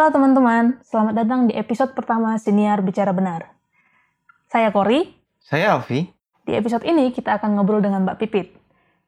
Halo 0.00 0.16
teman-teman, 0.16 0.80
selamat 0.80 1.12
datang 1.12 1.40
di 1.44 1.52
episode 1.52 1.92
pertama 1.92 2.32
Siniar 2.40 2.80
Bicara 2.80 3.12
Benar. 3.12 3.52
Saya 4.48 4.72
Kori. 4.72 5.12
Saya 5.36 5.76
Alfi. 5.76 6.08
Di 6.48 6.56
episode 6.56 6.88
ini 6.88 7.12
kita 7.12 7.36
akan 7.36 7.52
ngobrol 7.52 7.84
dengan 7.84 8.08
Mbak 8.08 8.16
Pipit. 8.16 8.48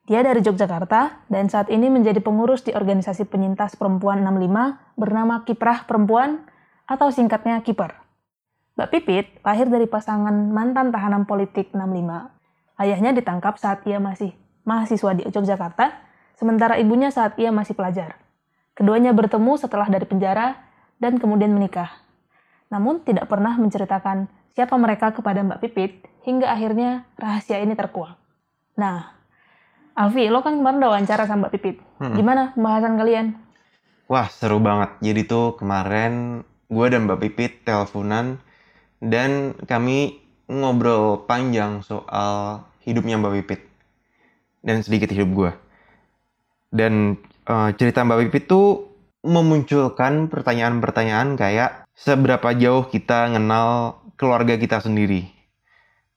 Dia 0.05 0.21
dari 0.21 0.45
Yogyakarta 0.45 1.25
dan 1.33 1.49
saat 1.49 1.73
ini 1.73 1.89
menjadi 1.89 2.21
pengurus 2.21 2.61
di 2.61 2.77
organisasi 2.77 3.25
penyintas 3.25 3.73
perempuan 3.73 4.21
65 4.21 5.01
bernama 5.01 5.41
Kiprah 5.41 5.89
Perempuan 5.89 6.45
atau 6.85 7.09
singkatnya 7.09 7.65
Kiper. 7.65 7.97
Mbak 8.77 8.89
Pipit 8.93 9.25
lahir 9.41 9.73
dari 9.73 9.89
pasangan 9.89 10.53
mantan 10.53 10.93
tahanan 10.93 11.25
politik 11.25 11.73
65. 11.73 12.77
Ayahnya 12.77 13.17
ditangkap 13.17 13.57
saat 13.57 13.81
ia 13.89 13.97
masih 13.97 14.37
mahasiswa 14.61 15.17
di 15.17 15.25
Yogyakarta, 15.25 15.89
sementara 16.37 16.77
ibunya 16.77 17.09
saat 17.09 17.33
ia 17.41 17.49
masih 17.49 17.73
pelajar. 17.73 18.21
Keduanya 18.77 19.09
bertemu 19.09 19.57
setelah 19.57 19.89
dari 19.89 20.05
penjara 20.05 20.62
dan 21.03 21.19
kemudian 21.19 21.51
menikah. 21.51 21.91
Namun 22.71 23.03
tidak 23.03 23.27
pernah 23.27 23.59
menceritakan 23.59 24.31
siapa 24.55 24.79
mereka 24.79 25.11
kepada 25.11 25.43
Mbak 25.43 25.59
Pipit 25.59 26.07
hingga 26.23 26.47
akhirnya 26.47 27.03
rahasia 27.19 27.59
ini 27.59 27.75
terkuak. 27.75 28.15
Nah, 28.79 29.11
Alfi, 29.93 30.31
lo 30.31 30.39
kan 30.41 30.57
kemarin 30.57 30.79
udah 30.79 30.89
wawancara 30.95 31.27
sama 31.27 31.45
Mbak 31.45 31.53
Pipit. 31.59 31.77
Hmm. 31.99 32.15
Gimana 32.15 32.55
pembahasan 32.55 32.95
kalian? 32.95 33.35
Wah, 34.07 34.31
seru 34.31 34.63
banget. 34.63 34.95
Jadi 35.03 35.21
tuh 35.27 35.59
kemarin 35.59 36.41
gue 36.71 36.85
dan 36.87 37.05
Mbak 37.05 37.19
Pipit 37.19 37.51
teleponan 37.67 38.39
dan 39.03 39.53
kami 39.67 40.23
ngobrol 40.47 41.27
panjang 41.27 41.83
soal 41.83 42.63
hidupnya 42.87 43.19
Mbak 43.19 43.33
Pipit 43.43 43.61
dan 44.63 44.81
sedikit 44.81 45.11
hidup 45.11 45.29
gue. 45.35 45.51
Dan 46.73 47.21
eh, 47.45 47.69
cerita 47.77 48.01
Mbak 48.01 48.31
Pipit 48.31 48.49
tuh 48.49 48.92
memunculkan 49.23 50.27
pertanyaan-pertanyaan 50.27 51.39
kayak 51.39 51.87
seberapa 51.95 52.51
jauh 52.53 52.85
kita 52.91 53.31
kenal 53.31 53.99
keluarga 54.19 54.59
kita 54.59 54.83
sendiri. 54.83 55.31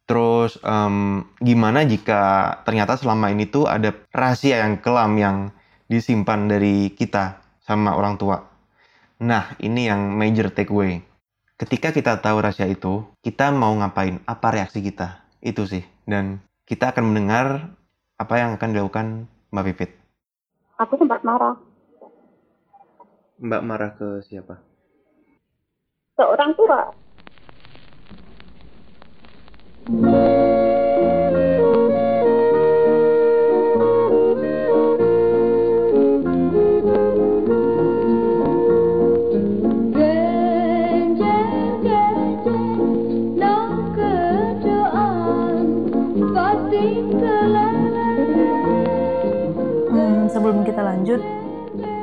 Terus 0.06 0.58
em, 0.62 1.26
gimana 1.38 1.82
jika 1.86 2.52
ternyata 2.66 2.98
selama 2.98 3.30
ini 3.30 3.46
tuh 3.46 3.66
ada 3.66 3.94
rahasia 4.10 4.62
yang 4.62 4.78
kelam 4.82 5.18
yang 5.18 5.36
disimpan 5.86 6.50
dari 6.50 6.90
kita 6.94 7.42
sama 7.62 7.94
orang 7.94 8.18
tua. 8.18 8.42
Nah, 9.22 9.54
ini 9.62 9.88
yang 9.88 10.14
major 10.14 10.50
takeaway. 10.52 11.02
Ketika 11.56 11.88
kita 11.90 12.20
tahu 12.20 12.38
rahasia 12.44 12.68
itu, 12.68 13.02
kita 13.24 13.48
mau 13.48 13.72
ngapain? 13.74 14.20
Apa 14.28 14.52
reaksi 14.52 14.84
kita? 14.84 15.24
Itu 15.40 15.64
sih. 15.64 15.82
Dan 16.04 16.44
kita 16.68 16.92
akan 16.92 17.10
mendengar 17.10 17.72
apa 18.20 18.34
yang 18.36 18.50
akan 18.60 18.68
dilakukan 18.74 19.06
Mbak 19.54 19.64
Pipit. 19.72 19.90
aku 20.76 21.00
sempat 21.00 21.24
marah 21.24 21.56
Mbak 23.36 23.62
marah 23.64 23.92
ke 23.92 24.24
siapa? 24.24 24.56
ke 26.16 26.24
orang 26.24 26.56
tua 26.56 26.80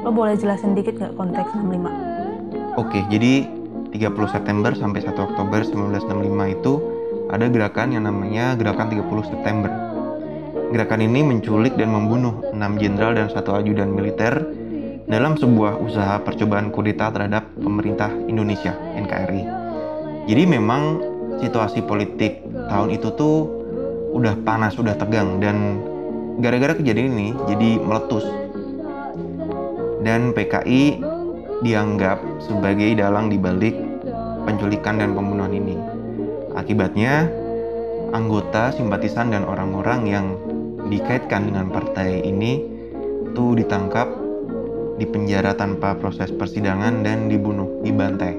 lo 0.04 0.12
boleh 0.12 0.36
jelasin 0.36 0.76
dikit 0.76 1.00
nggak 1.00 1.16
konteks 1.16 1.50
65? 1.56 2.76
Oke, 2.76 3.00
jadi 3.08 3.48
30 3.96 4.36
September 4.36 4.72
sampai 4.76 5.00
1 5.00 5.16
Oktober 5.16 5.64
1965 5.64 6.56
itu 6.59 6.73
ada 7.32 7.46
gerakan 7.48 7.96
yang 7.96 8.04
namanya 8.06 8.54
Gerakan 8.59 8.92
30 8.92 9.31
September. 9.31 9.72
Gerakan 10.74 11.02
ini 11.06 11.22
menculik 11.24 11.78
dan 11.80 11.94
membunuh 11.94 12.41
6 12.52 12.81
jenderal 12.81 13.16
dan 13.16 13.30
satu 13.31 13.56
ajudan 13.56 13.94
militer 13.94 14.44
dalam 15.08 15.38
sebuah 15.38 15.80
usaha 15.80 16.20
percobaan 16.25 16.74
kudeta 16.74 17.14
terhadap 17.14 17.47
pemerintah 17.56 18.09
Indonesia 18.25 18.74
NKRI. 18.97 19.44
Jadi 20.25 20.44
memang 20.50 21.00
situasi 21.38 21.85
politik 21.85 22.41
tahun 22.68 22.90
itu 22.91 23.14
tuh 23.14 23.46
udah 24.18 24.34
panas, 24.41 24.74
udah 24.78 24.97
tegang 24.97 25.38
dan 25.38 25.81
gara-gara 26.41 26.74
kejadian 26.74 27.14
ini 27.14 27.30
jadi 27.46 27.78
meletus. 27.78 28.43
Dan 30.03 30.36
PKI 30.36 31.00
dianggap 31.64 32.19
sebagai 32.44 32.91
dalang 33.00 33.31
dibalik 33.31 33.72
penculikan 34.44 35.00
dan 35.00 35.16
pembunuhan 35.16 35.56
ini. 35.56 35.80
Akibatnya, 36.53 37.31
anggota, 38.12 38.75
simpatisan, 38.75 39.31
dan 39.31 39.47
orang-orang 39.47 40.02
yang 40.06 40.25
dikaitkan 40.91 41.47
dengan 41.50 41.72
partai 41.72 42.19
ini 42.28 42.68
tuh 43.31 43.56
ditangkap, 43.56 44.12
dipenjara 45.00 45.56
tanpa 45.56 45.96
proses 45.96 46.30
persidangan, 46.30 47.02
dan 47.02 47.31
dibunuh, 47.31 47.81
dibantai. 47.81 48.35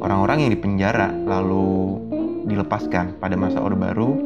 Orang-orang 0.00 0.48
yang 0.48 0.50
dipenjara 0.54 1.12
lalu 1.28 1.98
dilepaskan 2.48 3.20
pada 3.20 3.36
masa 3.36 3.60
Orde 3.60 3.76
Baru, 3.76 4.16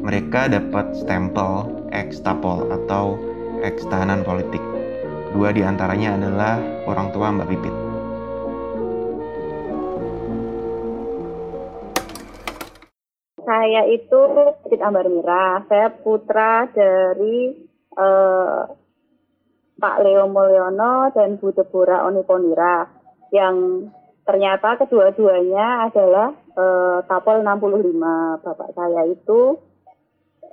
mereka 0.00 0.48
dapat 0.48 0.96
stempel 0.96 1.68
ex-tapol 1.92 2.72
atau 2.72 3.20
ex-tahanan 3.60 4.24
politik. 4.24 4.69
Dua 5.30 5.54
di 5.54 5.62
antaranya 5.62 6.18
adalah 6.18 6.58
orang 6.90 7.08
tua 7.14 7.30
Mbak 7.30 7.48
Pipit. 7.50 7.74
saya 13.50 13.82
itu 13.90 14.20
Pipit 14.62 14.78
Ambar 14.78 15.10
Mirah 15.10 15.66
saya 15.66 15.90
putra 15.90 16.70
dari 16.70 17.58
eh, 17.98 18.60
Pak 19.80 19.96
Leo 20.06 20.30
Mulyono 20.30 21.10
dan 21.10 21.34
Bu 21.42 21.50
Deborah 21.50 22.06
Oniponira 22.06 22.86
yang 23.34 23.90
ternyata 24.22 24.78
kedua-duanya 24.78 25.90
adalah 25.90 26.30
eh, 26.54 26.98
Tapol 27.10 27.42
65 27.42 28.44
bapak 28.46 28.70
saya 28.78 29.02
itu 29.10 29.58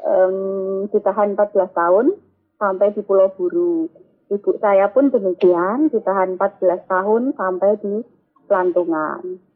em, 0.01 0.35
ditahan 0.89 1.37
14 1.37 1.53
tahun 1.77 2.05
sampai 2.57 2.97
di 2.97 3.05
Pulau 3.05 3.29
Buru 3.37 3.85
ibu 4.31 4.51
saya 4.59 4.91
pun 4.91 5.11
demikian 5.11 5.91
ditahan 5.91 6.35
14 6.35 6.87
tahun 6.87 7.35
sampai 7.35 7.71
di 7.79 8.03
Pelantungan 8.47 9.47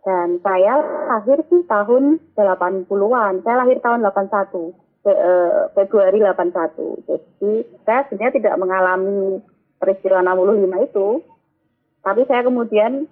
dan 0.00 0.40
saya 0.40 0.80
lahir 1.12 1.44
sih 1.52 1.60
tahun 1.68 2.20
80-an. 2.32 3.44
Saya 3.44 3.56
lahir 3.60 3.78
tahun 3.84 4.00
81, 4.00 4.72
Fe- 5.04 5.12
eh, 5.12 5.68
Februari 5.76 6.24
81. 6.24 7.04
Jadi 7.04 7.52
saya 7.84 8.08
sebenarnya 8.08 8.36
tidak 8.40 8.54
mengalami 8.56 9.44
peristiwa 9.76 10.24
65 10.24 10.88
itu. 10.88 11.08
Tapi 12.00 12.24
saya 12.24 12.40
kemudian 12.48 13.04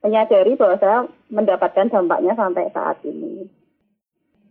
menyadari 0.00 0.56
bahwa 0.56 0.76
saya 0.80 0.98
mendapatkan 1.28 1.92
dampaknya 1.92 2.32
sampai 2.32 2.72
saat 2.72 2.96
ini. 3.04 3.44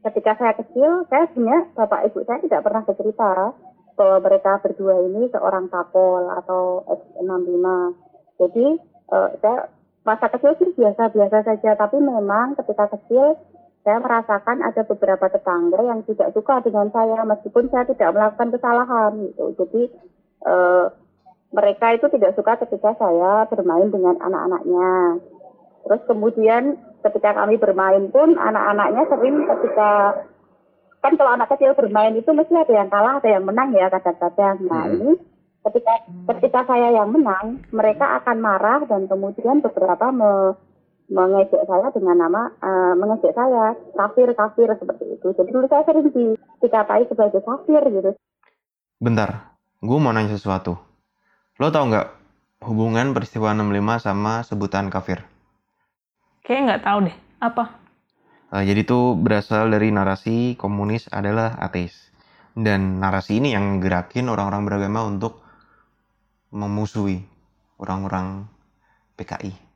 Ketika 0.05 0.37
saya 0.37 0.53
kecil, 0.57 1.05
saya 1.09 1.29
sebenarnya 1.33 1.73
bapak 1.77 2.09
ibu 2.09 2.21
saya 2.25 2.45
tidak 2.45 2.61
pernah 2.61 2.81
bercerita 2.85 3.53
bahwa 3.95 4.17
mereka 4.23 4.59
berdua 4.63 4.95
ini 5.07 5.27
seorang 5.31 5.67
tapol 5.67 6.27
atau 6.31 6.85
X65. 6.87 7.65
Jadi 8.41 8.65
eh, 9.11 9.29
saya 9.41 9.59
masa 10.01 10.27
kecil 10.33 10.57
sih 10.57 10.69
biasa-biasa 10.73 11.45
saja, 11.45 11.77
tapi 11.77 11.97
memang 12.01 12.57
ketika 12.57 12.89
kecil 12.97 13.37
saya 13.81 13.97
merasakan 13.97 14.61
ada 14.61 14.85
beberapa 14.85 15.25
tetangga 15.29 15.81
yang 15.81 16.05
tidak 16.05 16.29
suka 16.37 16.61
dengan 16.61 16.93
saya 16.93 17.25
meskipun 17.25 17.65
saya 17.73 17.89
tidak 17.89 18.13
melakukan 18.13 18.49
kesalahan 18.53 19.11
gitu. 19.25 19.45
Jadi 19.57 19.81
eh, 20.45 20.85
mereka 21.51 21.87
itu 21.93 22.07
tidak 22.15 22.31
suka 22.39 22.55
ketika 22.63 22.95
saya 22.95 23.45
bermain 23.51 23.91
dengan 23.91 24.15
anak-anaknya. 24.23 25.19
Terus 25.81 26.01
kemudian 26.07 26.77
ketika 27.01 27.33
kami 27.33 27.57
bermain 27.57 28.07
pun 28.13 28.37
anak-anaknya 28.37 29.03
sering 29.09 29.35
ketika 29.49 29.91
kan 31.01 31.17
kalau 31.17 31.33
anak 31.33 31.49
kecil 31.49 31.73
bermain 31.73 32.13
itu 32.13 32.29
mesti 32.29 32.53
ada 32.53 32.73
yang 32.73 32.89
kalah, 32.93 33.17
ada 33.17 33.29
yang 33.29 33.43
menang 33.43 33.73
ya 33.73 33.89
kadang-kadang. 33.89 34.57
Nah 34.69 34.85
Hmm. 34.85 34.93
ini 35.01 35.11
ketika 35.65 35.93
ketika 36.37 36.59
saya 36.69 36.93
yang 36.93 37.09
menang, 37.09 37.65
mereka 37.73 38.21
akan 38.21 38.37
marah 38.37 38.85
dan 38.85 39.09
kemudian 39.09 39.65
beberapa 39.65 40.13
me, 40.13 40.53
mengejek 41.11 41.65
saya 41.65 41.89
dengan 41.91 42.17
nama 42.21 42.53
eh, 42.61 42.93
mengejek 42.95 43.33
saya 43.33 43.73
kafir 43.97 44.29
kafir 44.37 44.69
seperti 44.77 45.05
itu. 45.17 45.27
Jadi 45.33 45.49
dulu 45.49 45.65
saya 45.67 45.83
sering 45.89 46.07
di, 46.13 46.25
dikatai 46.61 47.09
sebagai 47.09 47.41
kafir 47.41 47.81
gitu. 47.89 48.11
Bentar, 49.01 49.57
gue 49.81 49.97
mau 49.97 50.13
nanya 50.13 50.37
sesuatu. 50.37 50.77
Lo 51.57 51.73
tau 51.73 51.89
nggak 51.89 52.07
hubungan 52.61 53.17
peristiwa 53.17 53.57
65 53.57 54.05
sama 54.05 54.45
sebutan 54.45 54.93
kafir? 54.93 55.25
Kayaknya 56.45 56.63
nggak 56.69 56.83
tahu 56.85 56.97
deh. 57.09 57.17
Apa? 57.41 57.80
Eh, 58.51 58.63
jadi 58.67 58.83
itu 58.83 59.15
berasal 59.15 59.71
dari 59.71 59.95
narasi 59.95 60.59
komunis 60.59 61.07
adalah 61.07 61.55
ateis. 61.63 62.11
Dan 62.51 62.99
narasi 62.99 63.39
ini 63.39 63.55
yang 63.55 63.79
gerakin 63.79 64.27
orang-orang 64.27 64.67
beragama 64.67 65.07
untuk 65.07 65.39
memusuhi 66.51 67.23
orang-orang 67.79 68.43
PKI. 69.15 69.71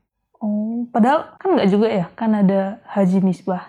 padahal 0.92 1.34
kan 1.40 1.56
nggak 1.56 1.70
juga 1.72 1.88
ya, 1.88 2.06
kan 2.12 2.36
ada 2.36 2.84
Haji 2.92 3.24
Misbah 3.24 3.64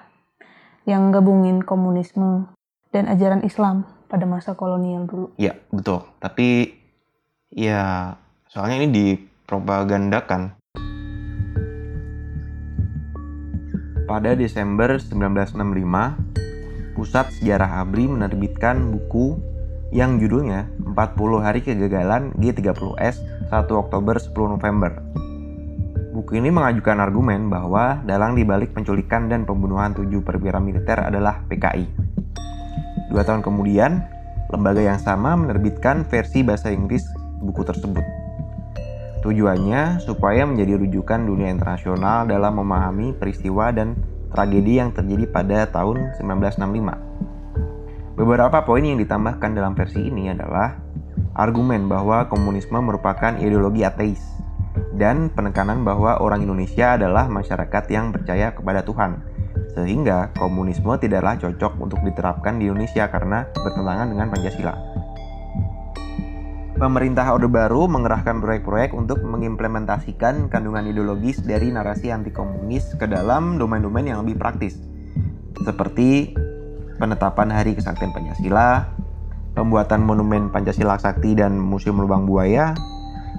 yang 0.84 1.10
gabungin 1.16 1.64
komunisme 1.64 2.52
dan 2.92 3.08
ajaran 3.08 3.48
Islam 3.48 3.88
pada 4.12 4.28
masa 4.28 4.56
kolonial 4.60 5.08
dulu. 5.08 5.32
Ya, 5.40 5.56
betul. 5.72 6.04
Tapi 6.20 6.76
ya 7.52 8.14
soalnya 8.52 8.84
ini 8.84 8.90
dipropagandakan. 8.92 10.60
Pada 14.08 14.40
Desember 14.40 14.96
1965, 14.96 16.96
Pusat 16.96 17.28
Sejarah 17.36 17.84
ABRI 17.84 18.08
menerbitkan 18.08 18.96
buku 18.96 19.36
yang 19.92 20.16
judulnya 20.16 20.72
40 20.80 21.44
Hari 21.44 21.60
Kegagalan 21.60 22.32
G30S 22.40 23.20
1 23.52 23.68
Oktober 23.68 24.16
10 24.16 24.32
November. 24.32 25.04
Buku 26.16 26.40
ini 26.40 26.48
mengajukan 26.48 27.04
argumen 27.04 27.52
bahwa 27.52 28.00
dalang 28.08 28.40
dibalik 28.40 28.72
penculikan 28.72 29.28
dan 29.28 29.44
pembunuhan 29.44 29.92
tujuh 29.92 30.24
perwira 30.24 30.64
militer 30.64 31.04
adalah 31.04 31.44
PKI. 31.52 31.92
Dua 33.12 33.28
tahun 33.28 33.44
kemudian, 33.44 34.08
lembaga 34.56 34.88
yang 34.88 35.04
sama 35.04 35.36
menerbitkan 35.36 36.08
versi 36.08 36.48
bahasa 36.48 36.72
Inggris 36.72 37.04
buku 37.44 37.60
tersebut. 37.60 38.27
Tujuannya 39.26 40.04
supaya 40.06 40.46
menjadi 40.46 40.78
rujukan 40.78 41.26
dunia 41.26 41.50
internasional 41.50 42.30
dalam 42.30 42.62
memahami 42.62 43.18
peristiwa 43.18 43.74
dan 43.74 43.98
tragedi 44.30 44.78
yang 44.78 44.94
terjadi 44.94 45.26
pada 45.30 45.66
tahun 45.72 46.14
1965. 46.22 48.18
Beberapa 48.18 48.66
poin 48.66 48.82
yang 48.82 48.98
ditambahkan 48.98 49.54
dalam 49.54 49.78
versi 49.78 50.10
ini 50.10 50.34
adalah 50.34 50.78
argumen 51.38 51.86
bahwa 51.86 52.26
komunisme 52.30 52.78
merupakan 52.82 53.38
ideologi 53.38 53.86
ateis 53.86 54.22
dan 54.98 55.30
penekanan 55.30 55.86
bahwa 55.86 56.18
orang 56.18 56.42
Indonesia 56.42 56.98
adalah 56.98 57.30
masyarakat 57.30 57.84
yang 57.94 58.10
percaya 58.10 58.54
kepada 58.54 58.82
Tuhan, 58.82 59.22
sehingga 59.78 60.34
komunisme 60.34 60.90
tidaklah 60.98 61.38
cocok 61.38 61.78
untuk 61.78 62.02
diterapkan 62.02 62.58
di 62.58 62.70
Indonesia 62.70 63.06
karena 63.10 63.46
bertentangan 63.54 64.10
dengan 64.10 64.28
Pancasila. 64.34 64.74
Pemerintah 66.78 67.26
Orde 67.34 67.50
Baru 67.50 67.90
mengerahkan 67.90 68.38
proyek-proyek 68.38 68.94
untuk 68.94 69.26
mengimplementasikan 69.26 70.46
kandungan 70.46 70.86
ideologis 70.86 71.42
dari 71.42 71.74
narasi 71.74 72.14
anti 72.14 72.30
komunis 72.30 72.94
ke 73.02 73.10
dalam 73.10 73.58
domain-domain 73.58 74.06
yang 74.06 74.22
lebih 74.22 74.38
praktis, 74.38 74.78
seperti 75.66 76.38
penetapan 77.02 77.50
Hari 77.50 77.74
Kesaktian 77.74 78.14
Pancasila, 78.14 78.94
pembuatan 79.58 80.06
monumen 80.06 80.54
Pancasila 80.54 81.02
Sakti 81.02 81.34
dan 81.34 81.58
Museum 81.58 81.98
Lubang 81.98 82.30
Buaya, 82.30 82.78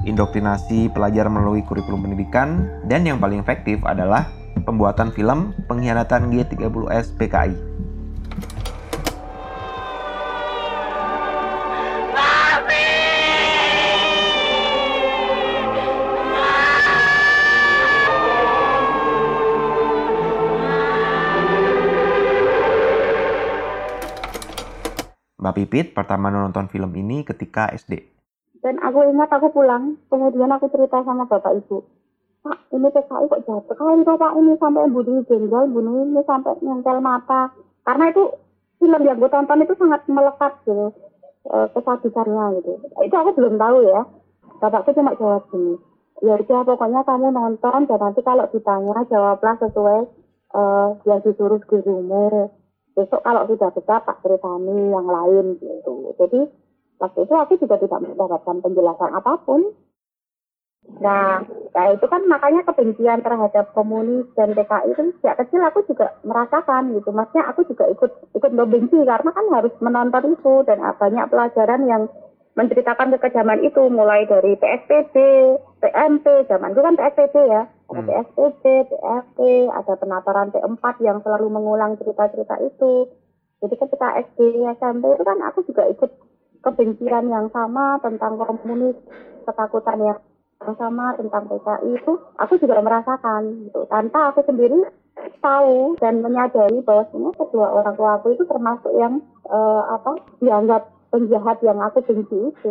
indoktrinasi 0.03 0.91
pelajar 0.91 1.31
melalui 1.31 1.63
kurikulum 1.63 2.11
pendidikan, 2.11 2.67
dan 2.91 3.07
yang 3.07 3.23
paling 3.23 3.39
efektif 3.39 3.79
adalah 3.87 4.27
pembuatan 4.67 5.15
film 5.15 5.55
Pengkhianatan 5.71 6.35
G30S 6.35 7.15
PKI. 7.15 7.55
Mbak 25.49 25.65
Pipit 25.65 25.97
pertama 25.97 26.29
nonton 26.29 26.69
film 26.69 26.93
ini 26.93 27.25
ketika 27.25 27.73
SD. 27.73 28.05
Dan 28.61 28.77
aku 28.85 29.01
ingat 29.09 29.33
aku 29.33 29.49
pulang, 29.49 29.97
kemudian 30.13 30.53
aku 30.53 30.69
cerita 30.69 31.01
sama 31.09 31.25
bapak 31.25 31.57
ibu. 31.65 31.89
Pak, 32.45 32.69
ini 32.77 32.93
PKI 32.93 33.25
kok 33.33 33.43
jahat 33.49 33.65
sekali 33.65 34.05
kok 34.05 34.21
Pak 34.21 34.37
ini 34.37 34.53
sampai 34.61 34.93
bunuh 34.93 35.25
jenderal, 35.25 35.65
bunuh 35.73 36.05
ini 36.05 36.21
sampai 36.29 36.53
nyentel 36.61 37.01
mata. 37.01 37.49
Karena 37.81 38.13
itu 38.13 38.29
film 38.77 39.01
yang 39.01 39.17
gue 39.17 39.31
tonton 39.33 39.65
itu 39.65 39.73
sangat 39.81 40.05
melekat 40.05 40.53
gitu, 40.69 40.93
eh, 41.49 41.67
kesadisannya 41.73 42.45
gitu. 42.61 42.73
Itu 43.09 43.15
aku 43.17 43.31
belum 43.33 43.57
tahu 43.57 43.89
ya. 43.89 44.05
Bapakku 44.61 44.93
cuma 44.93 45.17
jawab 45.17 45.49
gini, 45.49 45.81
ya 46.29 46.37
udah 46.37 46.61
pokoknya 46.69 47.01
kamu 47.09 47.33
nonton 47.33 47.89
dan 47.89 47.99
nanti 48.05 48.21
kalau 48.21 48.45
ditanya 48.53 49.01
jawablah 49.09 49.57
sesuai 49.65 50.01
eh, 50.61 50.89
yang 51.09 51.25
disuruh 51.25 51.63
gurumu. 51.65 52.53
Besok 52.99 53.23
kalau 53.23 53.47
sudah 53.47 53.71
bisa 53.71 54.03
Pak 54.03 54.27
ceritani 54.27 54.91
yang 54.91 55.07
lain 55.07 55.55
gitu. 55.63 56.19
Jadi 56.19 56.41
waktu 56.99 57.19
itu 57.23 57.35
aku 57.39 57.53
juga 57.63 57.79
tidak 57.79 58.03
mendapatkan 58.03 58.59
penjelasan 58.59 59.15
apa 59.15 59.39
pun. 59.47 59.71
Nah, 60.99 61.45
nah 61.47 61.87
itu 61.95 62.07
kan 62.11 62.27
makanya 62.27 62.67
kebencian 62.67 63.23
terhadap 63.23 63.71
komunis 63.77 64.27
dan 64.35 64.57
PKI 64.57 64.99
itu 64.99 65.15
sejak 65.21 65.37
kecil 65.47 65.63
aku 65.63 65.87
juga 65.87 66.19
merasakan 66.27 66.97
gitu. 66.99 67.15
Maksudnya 67.15 67.45
aku 67.47 67.61
juga 67.71 67.87
ikut 67.87 68.35
ikut 68.35 68.53
membenci 68.57 68.99
karena 69.07 69.31
kan 69.31 69.47
harus 69.53 69.75
menonton 69.79 70.35
itu 70.35 70.55
dan 70.67 70.83
banyak 70.83 71.29
pelajaran 71.31 71.83
yang 71.87 72.03
menceritakan 72.59 73.15
kekejaman 73.15 73.63
itu 73.63 73.87
mulai 73.87 74.27
dari 74.27 74.59
PSBB, 74.59 75.15
PMP, 75.79 76.27
zaman 76.51 76.75
itu 76.75 76.83
kan 76.83 76.99
PSBB 76.99 77.35
ya. 77.47 77.63
Ada 77.87 78.03
Hmm. 78.03 78.09
PSBB, 78.11 78.65
PFP, 78.91 79.39
ada 79.71 79.95
penataran 79.95 80.51
P4 80.51 80.85
yang 81.07 81.23
selalu 81.23 81.47
mengulang 81.55 81.95
cerita-cerita 82.03 82.59
itu. 82.67 83.07
Jadi 83.63 83.75
ketika 83.79 84.09
SD, 84.35 84.67
SMP 84.75 85.07
itu 85.07 85.23
kan 85.23 85.39
aku 85.47 85.63
juga 85.71 85.87
ikut 85.87 86.11
kebencian 86.67 87.31
yang 87.31 87.47
sama 87.55 88.03
tentang 88.03 88.35
komunis, 88.43 88.99
ketakutan 89.47 89.99
yang 90.03 90.19
sama 90.59 91.15
tentang 91.15 91.47
PKI 91.47 92.03
itu 92.03 92.13
aku 92.43 92.59
juga 92.59 92.83
merasakan 92.83 93.71
gitu. 93.71 93.87
Tanpa 93.87 94.35
aku 94.35 94.43
sendiri 94.43 94.83
tahu 95.39 95.95
dan 96.03 96.19
menyadari 96.19 96.83
bahwa 96.83 97.07
sebenarnya 97.11 97.39
kedua 97.39 97.67
orang 97.71 97.95
tua 97.95 98.11
aku 98.19 98.35
itu 98.35 98.43
termasuk 98.43 98.91
yang 98.99 99.23
eh, 99.47 99.83
apa 99.87 100.19
dianggap 100.43 100.98
penjahat 101.09 101.61
yang 101.65 101.79
aku 101.81 102.05
benci 102.05 102.37
itu. 102.53 102.71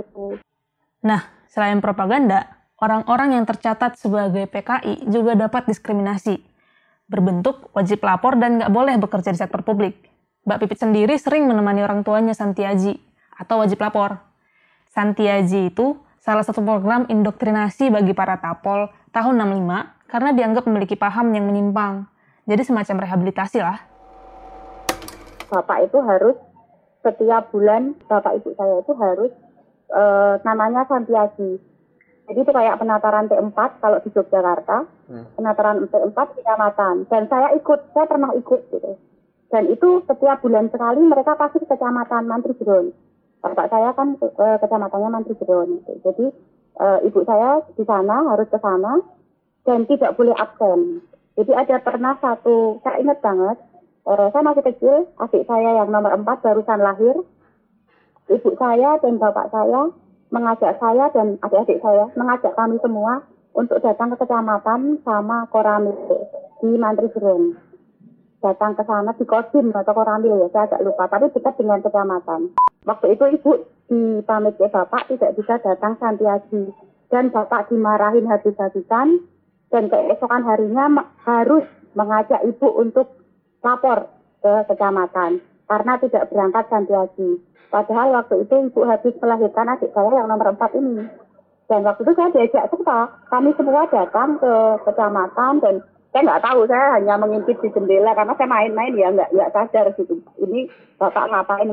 Nah, 1.05 1.25
selain 1.49 1.81
propaganda, 1.81 2.47
orang-orang 2.81 3.37
yang 3.37 3.45
tercatat 3.45 3.97
sebagai 3.97 4.45
PKI 4.49 5.09
juga 5.09 5.33
dapat 5.37 5.69
diskriminasi. 5.69 6.41
Berbentuk 7.07 7.71
wajib 7.71 8.03
lapor 8.03 8.35
dan 8.35 8.59
nggak 8.59 8.71
boleh 8.73 8.95
bekerja 8.99 9.31
di 9.31 9.39
sektor 9.39 9.63
publik. 9.63 9.95
Mbak 10.47 10.63
Pipit 10.63 10.79
sendiri 10.79 11.15
sering 11.19 11.47
menemani 11.47 11.83
orang 11.83 12.03
tuanya 12.07 12.31
Santiaji 12.31 12.95
atau 13.35 13.59
wajib 13.63 13.79
lapor. 13.83 14.19
Santiaji 14.91 15.71
itu 15.71 15.99
salah 16.23 16.43
satu 16.43 16.63
program 16.63 17.07
indoktrinasi 17.07 17.91
bagi 17.91 18.11
para 18.11 18.39
tapol 18.39 18.91
tahun 19.11 19.39
65 19.43 20.07
karena 20.07 20.29
dianggap 20.31 20.63
memiliki 20.67 20.95
paham 20.95 21.31
yang 21.35 21.47
menyimpang. 21.47 22.07
Jadi 22.47 22.63
semacam 22.63 23.03
rehabilitasi 23.03 23.59
lah. 23.59 23.79
Bapak 25.47 25.87
itu 25.87 25.99
harus 26.03 26.35
setiap 27.07 27.55
bulan 27.55 27.95
bapak 28.11 28.43
ibu 28.43 28.51
saya 28.59 28.83
itu 28.83 28.93
harus 28.99 29.31
eh, 29.95 30.33
namanya 30.43 30.83
Santiaji. 30.91 31.55
Jadi 32.27 32.39
itu 32.43 32.51
kayak 32.51 32.83
penataran 32.83 33.31
T4 33.31 33.55
kalau 33.79 34.03
di 34.03 34.11
Yogyakarta, 34.11 34.83
penataran 35.39 35.87
T4 35.87 36.17
kecamatan. 36.35 37.07
Dan 37.07 37.23
saya 37.31 37.55
ikut, 37.55 37.95
saya 37.95 38.03
pernah 38.03 38.35
ikut 38.35 38.67
gitu. 38.67 38.99
Dan 39.47 39.71
itu 39.71 40.03
setiap 40.03 40.43
bulan 40.43 40.67
sekali 40.67 40.99
mereka 41.07 41.39
pasti 41.39 41.63
ke 41.63 41.71
kecamatan 41.71 42.27
Mantri 42.27 42.51
Jeron. 42.59 42.91
Bapak 43.39 43.71
saya 43.71 43.95
kan 43.95 44.19
ke 44.19 44.27
kecamatannya 44.59 45.07
Mantri 45.07 45.39
Jeron. 45.39 45.79
Gitu. 45.79 45.91
Jadi 46.03 46.25
eh, 46.83 46.99
ibu 47.07 47.23
saya 47.23 47.63
di 47.79 47.83
sana 47.87 48.27
harus 48.35 48.51
ke 48.51 48.59
sana 48.59 48.99
dan 49.63 49.87
tidak 49.87 50.19
boleh 50.19 50.35
absen. 50.35 50.99
Jadi 51.37 51.53
ada 51.53 51.77
pernah 51.79 52.17
satu, 52.17 52.81
saya 52.81 52.97
ingat 52.97 53.21
banget, 53.21 53.61
eh, 54.15 54.29
saya 54.31 54.43
masih 54.43 54.63
kecil, 54.63 54.95
adik 55.19 55.43
saya 55.43 55.83
yang 55.83 55.91
nomor 55.91 56.15
empat 56.15 56.39
barusan 56.39 56.79
lahir, 56.79 57.15
ibu 58.31 58.49
saya 58.55 58.95
dan 59.03 59.19
bapak 59.19 59.51
saya 59.51 59.91
mengajak 60.31 60.75
saya 60.79 61.07
dan 61.15 61.39
adik-adik 61.39 61.79
saya 61.79 62.11
mengajak 62.19 62.51
kami 62.55 62.75
semua 62.83 63.23
untuk 63.55 63.79
datang 63.79 64.11
ke 64.13 64.21
kecamatan 64.21 65.01
sama 65.01 65.47
Koramil 65.49 65.95
di 66.59 66.69
Mantri 66.75 67.09
Jerong. 67.15 67.57
Datang 68.37 68.77
ke 68.77 68.85
sana 68.85 69.17
di 69.17 69.25
Kodim 69.25 69.73
atau 69.73 69.93
Koramil 69.97 70.45
ya, 70.45 70.47
saya 70.53 70.69
agak 70.69 70.83
lupa, 70.85 71.09
tapi 71.09 71.33
dekat 71.33 71.57
dengan 71.57 71.81
kecamatan. 71.81 72.53
Waktu 72.85 73.05
itu 73.17 73.25
ibu 73.33 73.51
dipamit 73.89 74.55
ke 74.61 74.67
bapak 74.69 75.09
tidak 75.09 75.33
bisa 75.35 75.57
datang 75.59 75.97
Santiaji 75.97 76.69
dan 77.09 77.33
bapak 77.33 77.71
dimarahin 77.71 78.29
habis-habisan 78.29 79.25
dan 79.67 79.83
keesokan 79.91 80.43
harinya 80.47 81.07
harus 81.23 81.65
mengajak 81.97 82.39
ibu 82.45 82.67
untuk 82.77 83.16
lapor 83.61 84.09
ke 84.41 84.53
kecamatan 84.69 85.41
karena 85.67 85.93
tidak 85.99 86.23
berangkat 86.31 86.65
Santiaji. 86.71 87.29
Padahal 87.67 88.15
waktu 88.15 88.47
itu 88.47 88.55
ibu 88.71 88.81
habis 88.87 89.13
melahirkan 89.19 89.75
adik 89.75 89.91
saya 89.91 90.07
yang 90.23 90.31
nomor 90.31 90.55
empat 90.55 90.71
ini. 90.71 91.03
Dan 91.67 91.83
waktu 91.83 92.07
itu 92.07 92.13
saya 92.15 92.31
diajak 92.31 92.71
serta, 92.71 93.27
kami 93.27 93.51
semua 93.59 93.83
datang 93.91 94.39
ke 94.39 94.53
kecamatan 94.87 95.59
dan 95.59 95.75
saya 96.15 96.23
nggak 96.23 96.43
tahu, 96.47 96.63
saya 96.63 96.95
hanya 96.95 97.19
mengintip 97.19 97.59
di 97.59 97.67
jendela 97.75 98.15
karena 98.15 98.31
saya 98.39 98.47
main-main 98.47 98.95
ya 98.95 99.11
nggak 99.11 99.35
nggak 99.35 99.51
sadar 99.51 99.91
gitu. 99.99 100.15
Ini 100.39 100.71
bapak 100.95 101.27
ngapain 101.27 101.69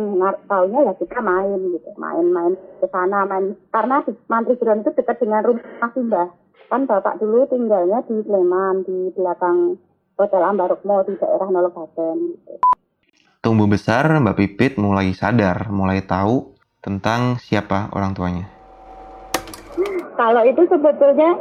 taunya 0.51 0.81
ya 0.91 0.93
kita 0.99 1.23
main 1.23 1.63
gitu, 1.71 1.91
main-main 1.95 2.59
ke 2.83 2.87
sana 2.91 3.23
main 3.23 3.55
karena 3.71 4.03
di 4.03 4.13
Mantri 4.27 4.59
Jeron 4.59 4.83
itu 4.83 4.91
dekat 4.99 5.23
dengan 5.23 5.47
rumah 5.47 5.91
Simbah. 5.95 6.29
kan 6.65 6.91
bapak 6.91 7.23
dulu 7.23 7.47
tinggalnya 7.47 8.03
di 8.09 8.19
Sleman 8.25 8.83
di 8.83 9.15
belakang 9.15 9.79
Hotel 10.15 10.43
Ambarukmo 10.47 11.03
di 11.03 11.19
daerah 11.19 11.49
Nologaten. 11.51 12.39
Tumbuh 13.43 13.67
besar, 13.67 14.07
Mbak 14.09 14.37
Pipit 14.39 14.73
mulai 14.79 15.11
sadar, 15.11 15.69
mulai 15.75 16.07
tahu 16.07 16.55
tentang 16.81 17.37
siapa 17.43 17.91
orang 17.93 18.15
tuanya. 18.15 18.47
Kalau 20.15 20.43
itu 20.47 20.63
sebetulnya 20.71 21.35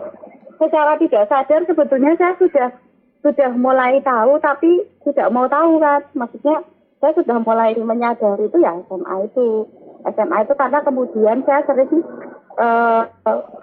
secara 0.57 0.97
tidak 0.97 1.29
sadar 1.29 1.61
sebetulnya 1.69 2.17
saya 2.17 2.33
sudah 2.41 2.69
sudah 3.21 3.51
mulai 3.55 4.01
tahu 4.01 4.41
tapi 4.41 4.83
tidak 5.05 5.29
mau 5.29 5.45
tahu 5.45 5.77
kan. 5.77 6.01
Maksudnya 6.17 6.65
saya 6.97 7.13
sudah 7.13 7.37
mulai 7.45 7.77
menyadari 7.77 8.49
itu 8.49 8.57
ya 8.57 8.73
SMA 8.89 9.15
itu. 9.29 9.69
SMA 10.03 10.37
itu 10.43 10.53
karena 10.59 10.79
kemudian 10.83 11.37
saya 11.47 11.61
sering 11.63 12.03
eh, 12.59 13.01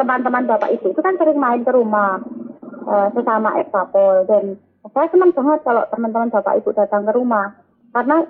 teman-teman 0.01 0.49
bapak 0.49 0.73
ibu 0.79 0.95
itu 0.95 1.01
kan 1.03 1.19
sering 1.19 1.37
main 1.37 1.67
ke 1.67 1.73
rumah 1.75 2.23
eh, 2.89 3.09
sesama 3.13 3.59
ekspapol 3.61 4.25
dan 4.25 4.57
saya 4.89 5.09
senang 5.13 5.37
banget 5.37 5.61
kalau 5.61 5.85
teman-teman 5.93 6.33
bapak 6.33 6.57
ibu 6.65 6.71
datang 6.73 7.05
ke 7.05 7.13
rumah. 7.13 7.61
Karena 7.93 8.25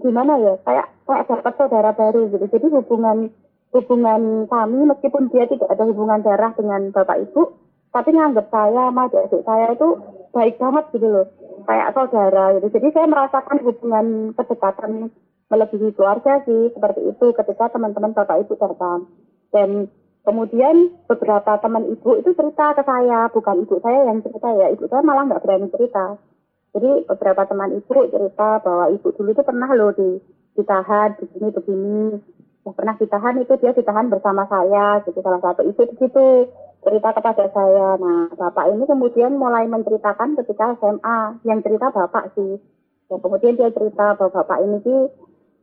gimana 0.00 0.32
ya 0.40 0.54
kayak 0.64 0.86
kayak 1.04 1.26
dapat 1.28 1.52
saudara 1.60 1.90
baru 1.92 2.32
gitu. 2.32 2.46
Jadi 2.48 2.66
hubungan 2.72 3.28
hubungan 3.70 4.48
kami 4.48 4.78
meskipun 4.88 5.28
dia 5.28 5.44
tidak 5.46 5.68
ada 5.68 5.84
hubungan 5.84 6.24
darah 6.24 6.50
dengan 6.56 6.90
bapak 6.90 7.30
ibu 7.30 7.54
tapi 7.90 8.14
nganggap 8.14 8.50
saya 8.50 8.90
sama 8.90 9.06
adik 9.10 9.42
saya 9.42 9.66
itu 9.74 9.88
baik 10.32 10.56
banget 10.56 10.84
gitu 10.96 11.08
loh. 11.10 11.26
Kayak 11.68 11.92
saudara 11.92 12.44
gitu. 12.56 12.66
Jadi 12.72 12.88
saya 12.96 13.06
merasakan 13.06 13.58
hubungan 13.60 14.06
kedekatan 14.34 14.92
melebihi 15.50 15.90
keluarga 15.98 16.40
sih 16.46 16.70
seperti 16.70 17.00
itu 17.10 17.26
ketika 17.34 17.74
teman-teman 17.74 18.16
bapak 18.16 18.46
ibu 18.46 18.54
datang. 18.56 19.10
Dan 19.50 19.90
kemudian 20.24 20.92
beberapa 21.08 21.56
teman 21.60 21.88
ibu 21.88 22.10
itu 22.20 22.30
cerita 22.36 22.76
ke 22.76 22.82
saya 22.84 23.32
bukan 23.32 23.64
ibu 23.64 23.76
saya 23.80 24.08
yang 24.08 24.20
cerita 24.20 24.48
ya 24.52 24.66
ibu 24.72 24.84
saya 24.86 25.02
malah 25.04 25.24
nggak 25.26 25.42
berani 25.44 25.68
cerita. 25.72 26.20
Jadi 26.70 26.90
beberapa 27.08 27.42
teman 27.50 27.70
ibu 27.74 27.98
cerita 28.06 28.62
bahwa 28.62 28.84
ibu 28.94 29.08
dulu 29.10 29.30
itu 29.34 29.42
pernah 29.42 29.70
loh 29.74 29.90
di, 29.96 30.22
ditahan 30.54 31.18
begini 31.18 31.48
begini. 31.50 32.02
Yang 32.60 32.74
pernah 32.76 32.94
ditahan 33.00 33.36
itu 33.40 33.52
dia 33.58 33.72
ditahan 33.72 34.06
bersama 34.12 34.44
saya 34.46 35.00
gitu 35.08 35.18
salah 35.24 35.40
satu 35.40 35.64
ibu 35.64 35.82
di 35.88 35.96
situ 35.98 36.26
cerita 36.84 37.08
kepada 37.16 37.44
saya. 37.50 37.96
Nah 37.98 38.30
bapak 38.36 38.70
ini 38.76 38.84
kemudian 38.86 39.34
mulai 39.34 39.66
menceritakan 39.66 40.36
ketika 40.38 40.76
SMA 40.78 41.42
yang 41.48 41.58
cerita 41.64 41.90
bapak 41.90 42.36
sih. 42.36 42.60
Dan 43.10 43.18
kemudian 43.18 43.58
dia 43.58 43.74
cerita 43.74 44.14
bahwa 44.14 44.30
bapak 44.30 44.58
ini 44.62 44.78
sih 44.86 45.00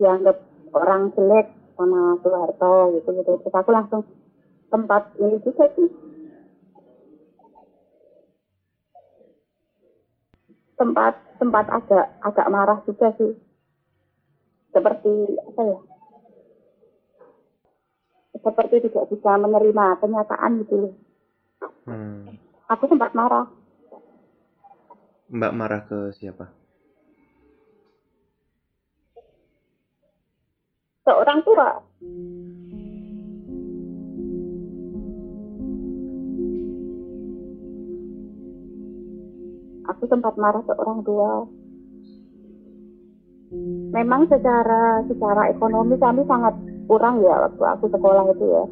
dianggap 0.02 0.44
orang 0.76 1.16
jelek 1.16 1.48
sama 1.78 2.20
Soeharto 2.20 3.00
gitu 3.00 3.10
gitu. 3.16 3.32
Terus 3.46 3.56
aku 3.56 3.72
langsung 3.72 4.02
tempat 4.68 5.04
ini 5.20 5.38
juga 5.44 5.66
sih. 5.76 5.90
Tempat 10.78 11.14
tempat 11.42 11.66
agak 11.74 12.06
agak 12.22 12.48
marah 12.54 12.80
juga 12.86 13.10
sih. 13.18 13.34
Seperti 14.72 15.14
apa 15.42 15.62
ya? 15.66 15.80
Seperti 18.38 18.76
tidak 18.86 19.06
bisa 19.10 19.32
menerima 19.42 19.86
kenyataan 19.98 20.52
gitu 20.64 20.76
loh. 20.78 20.94
Hmm. 21.88 22.36
aku 22.68 22.84
sempat 22.92 23.16
marah. 23.16 23.48
Mbak 25.32 25.56
marah 25.56 25.82
ke 25.88 26.12
siapa? 26.14 26.52
seorang 31.08 31.40
tua 31.48 31.70
aku 39.88 40.04
sempat 40.12 40.36
marah 40.36 40.64
seorang 40.68 41.00
tua. 41.04 41.48
Memang 43.96 44.28
secara 44.28 45.02
secara 45.08 45.48
ekonomi 45.50 45.96
kami 45.96 46.28
sangat 46.28 46.54
kurang 46.92 47.24
ya 47.24 47.48
waktu 47.48 47.64
aku 47.64 47.86
sekolah 47.88 48.24
itu 48.36 48.46
ya. 48.46 48.64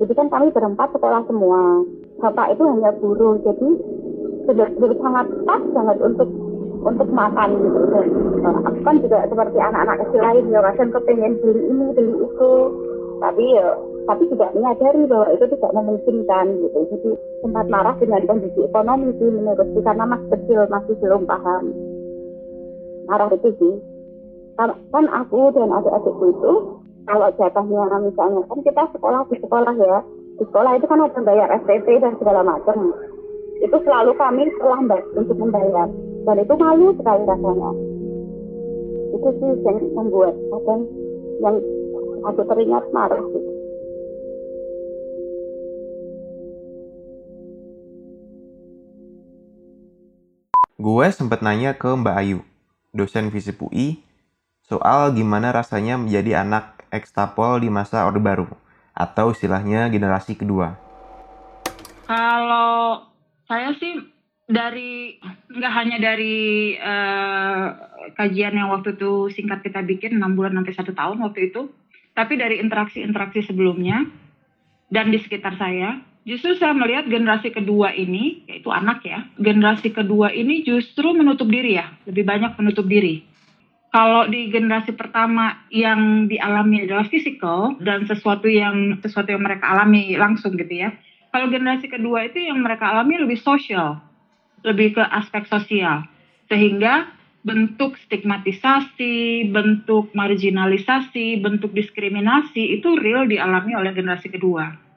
Jadi 0.00 0.12
kan 0.16 0.28
kami 0.30 0.54
berempat 0.54 0.94
sekolah 0.94 1.26
semua. 1.26 1.82
Bapak 2.22 2.54
itu 2.54 2.62
hanya 2.64 2.90
buruh 3.02 3.36
jadi 3.42 3.68
benar-benar 4.46 4.92
sangat 5.02 5.26
pas 5.44 5.62
banget 5.74 5.98
untuk 6.00 6.30
untuk 6.80 7.08
makan 7.10 7.48
gitu. 7.58 7.80
Dan 7.90 8.06
eh, 8.46 8.56
aku 8.70 8.78
kan 8.86 8.96
juga 9.02 9.18
seperti 9.28 9.58
anak-anak 9.58 9.96
kecil 10.06 10.20
lain 10.22 10.44
ya 10.54 10.60
kadang 10.64 10.90
kepengen 10.94 11.32
beli 11.42 11.60
ini 11.66 11.86
beli 11.92 12.14
itu. 12.22 12.52
Tapi 13.20 13.44
ya 13.52 13.68
tapi 14.10 14.26
juga 14.26 14.50
menyadari 14.50 15.06
bahwa 15.06 15.30
itu 15.30 15.44
tidak 15.54 15.70
memungkinkan 15.70 16.46
gitu. 16.66 16.78
Jadi 16.90 17.10
sempat 17.46 17.66
marah 17.70 17.94
dengan 18.02 18.26
kondisi 18.26 18.58
ekonomi 18.66 19.14
sih 19.22 19.30
menurutku 19.30 19.78
karena 19.86 20.02
masih 20.02 20.28
kecil 20.34 20.66
masih 20.66 20.94
belum 20.98 21.22
paham. 21.30 21.70
Marah 23.06 23.30
itu 23.30 23.54
sih. 23.54 23.74
Kan, 24.58 24.74
kan 24.90 25.06
aku 25.14 25.54
dan 25.54 25.70
adik-adikku 25.70 26.26
itu 26.26 26.52
kalau 27.06 27.28
jatahnya 27.38 27.86
misalnya 28.02 28.42
kan 28.50 28.58
kita 28.66 28.82
sekolah 28.98 29.22
di 29.30 29.38
sekolah 29.38 29.74
ya. 29.78 29.98
Di 30.42 30.44
sekolah 30.50 30.72
itu 30.74 30.86
kan 30.90 31.06
ada 31.06 31.20
bayar 31.22 31.48
SPP 31.62 31.86
dan 32.02 32.18
segala 32.18 32.42
macam. 32.42 32.90
Itu 33.62 33.76
selalu 33.78 34.18
kami 34.18 34.50
terlambat 34.58 35.06
untuk 35.14 35.38
membayar. 35.38 35.86
Dan 36.26 36.36
itu 36.42 36.54
malu 36.58 36.90
sekali 36.98 37.22
rasanya. 37.30 37.70
Itu 39.14 39.28
sih 39.38 39.52
yang 39.62 39.78
membuat 39.94 40.34
kadang 40.34 40.82
yang 41.46 41.56
aku 42.26 42.42
teringat 42.42 42.84
marah 42.90 43.22
gitu. 43.30 43.49
Gue 50.80 51.12
sempet 51.12 51.44
nanya 51.44 51.76
ke 51.76 51.92
Mbak 51.92 52.16
Ayu, 52.16 52.40
dosen 52.96 53.28
FISIP 53.28 53.60
UI, 53.68 54.00
soal 54.64 55.12
gimana 55.12 55.52
rasanya 55.52 56.00
menjadi 56.00 56.40
anak 56.40 56.88
ekstapol 56.88 57.60
di 57.60 57.68
masa 57.68 58.08
Orde 58.08 58.16
Baru, 58.16 58.48
atau 58.96 59.28
istilahnya 59.28 59.92
generasi 59.92 60.40
kedua. 60.40 60.80
Kalau 62.08 62.96
saya 63.44 63.76
sih 63.76 64.08
dari 64.48 65.20
nggak 65.52 65.74
hanya 65.84 66.00
dari 66.00 66.72
eh, 66.80 67.66
kajian 68.16 68.56
yang 68.56 68.72
waktu 68.72 68.96
itu 68.96 69.28
singkat 69.36 69.60
kita 69.60 69.84
bikin 69.84 70.16
6 70.16 70.32
bulan 70.32 70.56
sampai 70.56 70.72
satu 70.72 70.96
tahun 70.96 71.20
waktu 71.20 71.52
itu, 71.52 71.68
tapi 72.16 72.40
dari 72.40 72.56
interaksi-interaksi 72.56 73.44
sebelumnya 73.44 74.08
dan 74.88 75.12
di 75.12 75.20
sekitar 75.20 75.60
saya, 75.60 76.00
justru 76.24 76.56
saya 76.56 76.76
melihat 76.76 77.08
generasi 77.08 77.52
kedua 77.52 77.92
ini, 77.96 78.44
yaitu 78.48 78.68
anak 78.68 79.04
ya, 79.04 79.24
generasi 79.40 79.92
kedua 79.92 80.32
ini 80.32 80.62
justru 80.64 81.12
menutup 81.16 81.48
diri 81.48 81.80
ya, 81.80 81.92
lebih 82.04 82.24
banyak 82.28 82.52
menutup 82.60 82.86
diri. 82.86 83.24
Kalau 83.90 84.30
di 84.30 84.46
generasi 84.54 84.94
pertama 84.94 85.66
yang 85.66 86.30
dialami 86.30 86.86
adalah 86.86 87.10
fisikal 87.10 87.74
dan 87.82 88.06
sesuatu 88.06 88.46
yang 88.46 89.02
sesuatu 89.02 89.34
yang 89.34 89.42
mereka 89.42 89.66
alami 89.66 90.14
langsung 90.14 90.54
gitu 90.54 90.86
ya. 90.86 90.94
Kalau 91.34 91.50
generasi 91.50 91.90
kedua 91.90 92.30
itu 92.30 92.38
yang 92.38 92.62
mereka 92.62 92.94
alami 92.94 93.18
lebih 93.18 93.38
sosial, 93.42 93.98
lebih 94.62 94.94
ke 94.94 95.02
aspek 95.02 95.42
sosial. 95.50 96.06
Sehingga 96.46 97.10
bentuk 97.42 97.98
stigmatisasi, 98.06 99.50
bentuk 99.50 100.14
marginalisasi, 100.14 101.42
bentuk 101.42 101.74
diskriminasi 101.74 102.78
itu 102.78 102.94
real 102.94 103.26
dialami 103.26 103.74
oleh 103.74 103.90
generasi 103.90 104.30
kedua. 104.30 104.89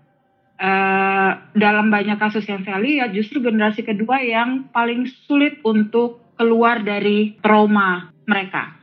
Eh, 0.53 1.31
dalam 1.57 1.89
banyak 1.89 2.21
kasus 2.21 2.45
yang 2.45 2.61
saya 2.61 2.77
lihat, 2.77 3.09
justru 3.11 3.41
generasi 3.41 3.81
kedua 3.81 4.21
yang 4.21 4.69
paling 4.69 5.09
sulit 5.25 5.57
untuk 5.65 6.21
keluar 6.37 6.85
dari 6.85 7.35
trauma 7.41 8.13
mereka. 8.29 8.77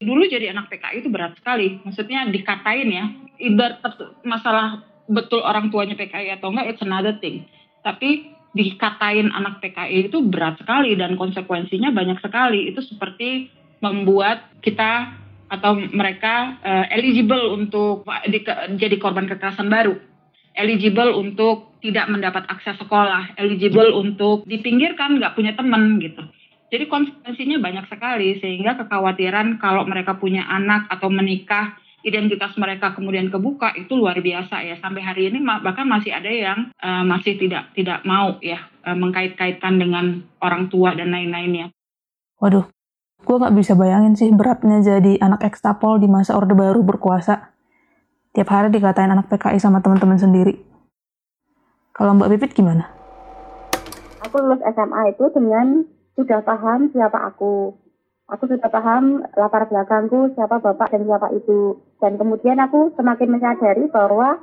Dulu 0.00 0.24
jadi 0.28 0.56
anak 0.56 0.72
PKI 0.72 1.04
itu 1.04 1.08
berat 1.12 1.36
sekali, 1.36 1.80
maksudnya 1.84 2.24
dikatain 2.28 2.88
ya, 2.88 3.04
ibarat 3.40 3.80
masalah 4.24 4.84
betul 5.08 5.40
orang 5.44 5.68
tuanya 5.68 5.96
PKI 5.96 6.36
atau 6.40 6.52
enggak, 6.52 6.76
it's 6.76 6.84
another 6.84 7.16
thing. 7.20 7.44
Tapi 7.84 8.32
dikatain 8.56 9.28
anak 9.32 9.60
PKI 9.60 10.08
itu 10.08 10.24
berat 10.24 10.56
sekali 10.56 10.96
dan 10.96 11.20
konsekuensinya 11.20 11.92
banyak 11.92 12.24
sekali. 12.24 12.72
Itu 12.72 12.80
seperti 12.80 13.52
membuat 13.84 14.48
kita 14.64 15.12
atau 15.52 15.76
mereka 15.76 16.56
eh, 16.64 16.96
eligible 16.96 17.52
untuk 17.52 18.08
di- 18.26 18.42
jadi 18.80 18.96
korban 18.96 19.28
kekerasan 19.28 19.68
baru. 19.68 20.15
Eligible 20.56 21.12
untuk 21.12 21.76
tidak 21.84 22.08
mendapat 22.08 22.48
akses 22.48 22.80
sekolah, 22.80 23.36
eligible 23.36 23.92
untuk 23.92 24.42
dipinggirkan, 24.48 25.20
nggak 25.20 25.36
punya 25.36 25.52
teman 25.52 26.00
gitu. 26.00 26.24
Jadi 26.66 26.90
konsekuensinya 26.90 27.62
banyak 27.62 27.86
sekali 27.86 28.42
sehingga 28.42 28.74
kekhawatiran 28.74 29.62
kalau 29.62 29.86
mereka 29.86 30.18
punya 30.18 30.42
anak 30.50 30.90
atau 30.90 31.06
menikah 31.06 31.78
identitas 32.02 32.54
mereka 32.54 32.94
kemudian 32.94 33.30
kebuka 33.30 33.74
itu 33.74 33.98
luar 33.98 34.18
biasa 34.22 34.62
ya 34.62 34.78
sampai 34.78 35.02
hari 35.02 35.26
ini 35.26 35.42
bahkan 35.42 35.86
masih 35.86 36.14
ada 36.14 36.30
yang 36.30 36.70
eh, 36.78 37.04
masih 37.06 37.34
tidak 37.34 37.74
tidak 37.74 38.02
mau 38.06 38.38
ya 38.38 38.62
eh, 38.86 38.94
mengkait-kaitkan 38.94 39.78
dengan 39.78 40.22
orang 40.42 40.70
tua 40.70 40.94
dan 40.94 41.10
lain-lainnya. 41.10 41.74
Waduh, 42.38 42.66
gue 43.26 43.36
nggak 43.38 43.56
bisa 43.58 43.74
bayangin 43.74 44.14
sih 44.14 44.30
beratnya 44.30 44.82
jadi 44.82 45.18
anak 45.22 45.46
ekstapol 45.46 45.98
di 45.98 46.06
masa 46.10 46.38
Orde 46.38 46.54
Baru 46.54 46.86
berkuasa. 46.86 47.55
Tiap 48.36 48.52
hari 48.52 48.68
dikatain 48.68 49.08
anak 49.08 49.32
PKI 49.32 49.56
sama 49.56 49.80
teman-teman 49.80 50.20
sendiri. 50.20 50.60
Kalau 51.96 52.12
Mbak 52.12 52.36
Pipit 52.36 52.52
gimana? 52.52 52.96
aku 54.26 54.42
lulus 54.42 54.60
SMA 54.68 55.16
itu 55.16 55.24
dengan 55.32 55.88
sudah 56.18 56.44
paham 56.44 56.92
siapa 56.92 57.16
aku. 57.32 57.72
Aku 58.26 58.44
sudah 58.44 58.68
paham 58.68 59.24
latar 59.38 59.70
belakangku, 59.70 60.34
siapa 60.36 60.60
bapak 60.60 60.92
dan 60.92 61.08
siapa 61.08 61.32
ibu. 61.32 61.78
Dan 62.02 62.20
kemudian 62.20 62.60
aku 62.60 62.92
semakin 62.98 63.32
menyadari 63.32 63.88
bahwa 63.88 64.36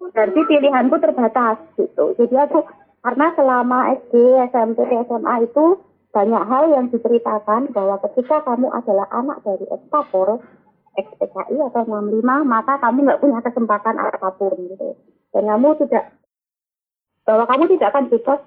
berarti 0.00 0.40
pilihanku 0.50 0.96
terbatas 0.98 1.62
gitu. 1.76 2.16
Jadi 2.18 2.34
aku 2.34 2.66
karena 3.04 3.30
selama 3.38 3.92
SD, 4.02 4.14
SMP, 4.50 4.82
SMA 4.88 5.34
itu 5.46 5.78
banyak 6.10 6.42
hal 6.48 6.64
yang 6.74 6.90
diceritakan 6.90 7.70
bahwa 7.76 8.00
ketika 8.08 8.42
kamu 8.42 8.72
adalah 8.72 9.06
anak 9.12 9.44
dari 9.44 9.68
ekspor, 9.68 10.42
XPKI 10.96 11.56
atau 11.60 11.82
65, 11.84 12.24
maka 12.48 12.80
kamu 12.80 12.98
nggak 13.04 13.20
punya 13.20 13.40
kesempatan 13.44 13.96
apa 14.00 14.28
pun 14.34 14.56
gitu. 14.56 14.96
Dan 15.30 15.44
kamu 15.52 15.68
tidak 15.84 16.16
bahwa 17.28 17.44
kamu 17.44 17.64
tidak 17.76 17.88
akan 17.92 18.04
bebas 18.08 18.40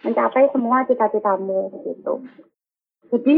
mencapai 0.00 0.44
semua 0.50 0.82
cita-citamu 0.88 1.70
gitu. 1.84 2.14
Jadi 3.10 3.34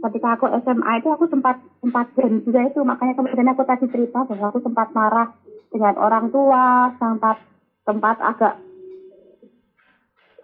ketika 0.00 0.28
aku 0.36 0.46
SMA 0.64 0.92
itu 0.98 1.08
aku 1.12 1.24
sempat 1.28 1.56
sempat 1.84 2.06
dan 2.16 2.40
juga 2.42 2.60
itu 2.66 2.80
makanya 2.82 3.14
kemudian 3.14 3.52
aku 3.52 3.62
tadi 3.68 3.86
cerita 3.88 4.24
bahwa 4.26 4.46
aku 4.50 4.60
sempat 4.64 4.88
marah 4.96 5.28
dengan 5.70 5.94
orang 6.00 6.26
tua, 6.34 6.90
sempat 6.98 7.38
sempat 7.86 8.16
agak 8.18 8.54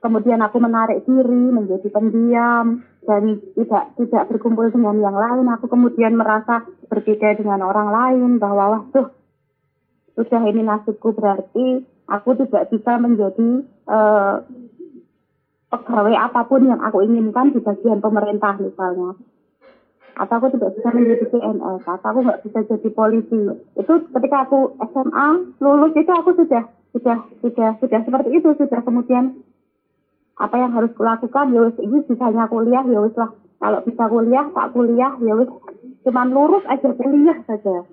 kemudian 0.04 0.38
aku 0.38 0.62
menarik 0.62 1.02
diri 1.02 1.50
menjadi 1.50 1.88
pendiam 1.90 2.84
dan 3.06 3.40
tidak 3.54 3.84
tidak 3.96 4.24
berkumpul 4.28 4.66
dengan 4.68 4.98
yang 4.98 5.16
lain. 5.16 5.46
Aku 5.54 5.70
kemudian 5.70 6.18
merasa 6.18 6.66
berbeda 6.90 7.38
dengan 7.38 7.62
orang 7.62 7.88
lain. 7.94 8.30
Bahwa 8.42 8.64
wah 8.76 8.82
tuh 8.90 9.06
sudah 10.18 10.42
ini 10.50 10.66
nasibku 10.66 11.14
berarti 11.14 11.86
aku 12.10 12.30
tidak 12.42 12.68
bisa 12.74 12.98
menjadi 12.98 13.48
eh, 13.64 14.34
pegawai 15.70 16.14
apa 16.14 16.40
pun 16.46 16.66
yang 16.66 16.82
aku 16.82 17.02
inginkan 17.06 17.54
di 17.54 17.62
bagian 17.62 18.02
pemerintah 18.02 18.58
misalnya. 18.58 19.14
Atau 20.16 20.34
aku 20.40 20.48
tidak 20.56 20.72
bisa 20.80 20.88
menjadi 20.96 21.24
PNS 21.28 21.84
atau 21.84 22.08
aku 22.08 22.20
nggak 22.24 22.40
bisa 22.48 22.58
jadi 22.64 22.88
polisi. 22.90 23.40
Itu 23.76 23.94
ketika 24.10 24.48
aku 24.48 24.80
SMA 24.80 25.28
lulus 25.60 25.92
itu 25.92 26.12
aku 26.12 26.32
sudah 26.40 26.64
sudah 26.96 27.18
sudah 27.44 27.70
sudah 27.78 28.00
seperti 28.00 28.28
itu. 28.40 28.48
Sudah 28.56 28.80
kemudian 28.80 29.45
apa 30.36 30.54
yang 30.60 30.72
harus 30.76 30.92
kulakukan? 30.92 31.52
Ya 31.52 31.60
wis 31.64 31.76
ini 31.80 32.04
sisanya 32.04 32.44
kuliah 32.52 32.84
ya 32.84 33.00
wis 33.00 33.16
lah. 33.16 33.32
Kalau 33.56 33.80
bisa 33.88 34.04
kuliah 34.04 34.44
tak 34.52 34.76
kuliah 34.76 35.12
ya 35.24 35.32
wis. 35.36 35.48
Cuman 36.04 36.28
lurus 36.30 36.64
aja 36.68 36.92
kuliah 36.92 37.38
saja. 37.48 37.88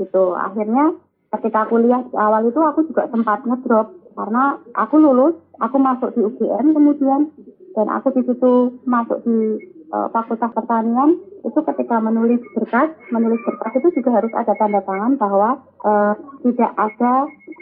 Gitu. 0.00 0.24
Akhirnya 0.32 0.96
ketika 1.36 1.68
kuliah 1.68 2.00
di 2.08 2.16
awal 2.16 2.48
itu 2.48 2.60
aku 2.60 2.88
juga 2.88 3.04
sempat 3.12 3.44
ngedrop. 3.44 3.92
Karena 4.16 4.56
aku 4.72 4.96
lulus 4.96 5.36
aku 5.60 5.76
masuk 5.76 6.16
di 6.16 6.24
UGM 6.24 6.72
kemudian. 6.72 7.28
Dan 7.74 7.86
aku 7.90 8.16
di 8.16 8.22
situ 8.22 8.80
masuk 8.86 9.20
di 9.26 9.60
uh, 9.92 10.08
Fakultas 10.12 10.52
Pertanian 10.54 11.20
itu 11.44 11.60
ketika 11.60 11.96
menulis 12.00 12.40
berkas 12.56 12.94
menulis 13.12 13.40
berkas 13.44 13.72
itu 13.76 14.00
juga 14.00 14.22
harus 14.22 14.32
ada 14.32 14.54
tanda 14.56 14.80
tangan 14.86 15.20
bahwa 15.20 15.60
uh, 15.84 16.14
tidak 16.40 16.72
ada 16.78 17.12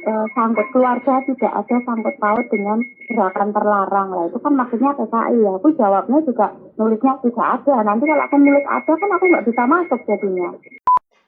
uh, 0.07 0.27
sangkut 0.37 0.67
keluarga 0.71 1.19
tidak 1.27 1.53
ada 1.53 1.77
sangkut 1.83 2.15
paut 2.23 2.47
dengan 2.53 2.79
gerakan 3.11 3.51
terlarang 3.51 4.09
lah 4.15 4.25
itu 4.31 4.39
kan 4.39 4.53
maksudnya 4.55 4.91
PKI 4.95 5.37
ya 5.43 5.51
aku 5.59 5.69
jawabnya 5.75 6.19
juga 6.23 6.47
nulisnya 6.79 7.13
tidak 7.27 7.47
ada 7.63 7.75
nanti 7.83 8.05
kalau 8.07 8.23
aku 8.23 8.37
nulis 8.39 8.67
ada 8.71 8.93
kan 8.95 9.11
aku 9.11 9.25
nggak 9.27 9.47
bisa 9.51 9.63
masuk 9.67 10.01
jadinya 10.07 10.51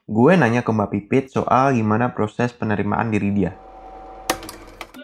Gue 0.05 0.37
nanya 0.37 0.61
ke 0.61 0.69
Mbak 0.69 0.91
Pipit 0.93 1.33
soal 1.33 1.81
gimana 1.81 2.13
proses 2.13 2.53
penerimaan 2.53 3.09
diri 3.09 3.33
dia. 3.33 3.57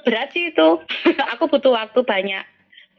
berat 0.04 0.28
sih 0.36 0.52
itu. 0.52 0.76
aku 1.32 1.48
butuh 1.48 1.72
waktu 1.72 2.04
banyak. 2.04 2.44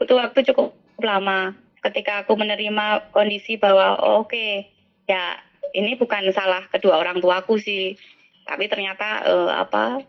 Butuh 0.01 0.17
waktu 0.17 0.41
cukup 0.49 0.73
lama 0.97 1.53
ketika 1.81 2.25
aku 2.25 2.37
menerima 2.37 3.09
kondisi 3.09 3.57
bahwa 3.57 3.97
oh, 3.97 4.25
oke 4.25 4.69
ya 5.09 5.37
ini 5.73 5.97
bukan 5.97 6.29
salah 6.31 6.67
kedua 6.69 7.01
orang 7.01 7.19
tuaku 7.19 7.57
sih. 7.57 7.97
Tapi 8.45 8.67
ternyata 8.69 9.25
eh, 9.25 9.51
apa 9.53 10.01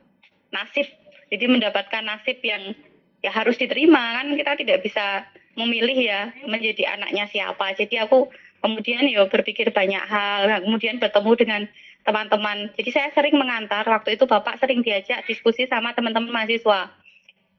nasib. 0.53 0.89
Jadi 1.33 1.45
mendapatkan 1.49 2.05
nasib 2.05 2.45
yang 2.45 2.77
ya 3.25 3.31
harus 3.33 3.57
diterima 3.57 4.21
kan 4.21 4.35
kita 4.37 4.53
tidak 4.59 4.79
bisa 4.85 5.25
memilih 5.57 5.97
ya 5.97 6.21
menjadi 6.45 6.97
anaknya 6.97 7.25
siapa. 7.29 7.73
Jadi 7.77 8.01
aku 8.01 8.29
kemudian 8.61 9.05
ya 9.09 9.25
berpikir 9.29 9.73
banyak 9.73 10.05
hal. 10.05 10.49
Nah, 10.49 10.59
kemudian 10.61 11.01
bertemu 11.01 11.33
dengan 11.37 11.63
teman-teman. 12.03 12.73
Jadi 12.77 12.91
saya 12.91 13.09
sering 13.15 13.37
mengantar. 13.39 13.87
Waktu 13.87 14.19
itu 14.19 14.25
Bapak 14.27 14.59
sering 14.59 14.83
diajak 14.83 15.25
diskusi 15.25 15.65
sama 15.71 15.95
teman-teman 15.97 16.31
mahasiswa. 16.31 16.91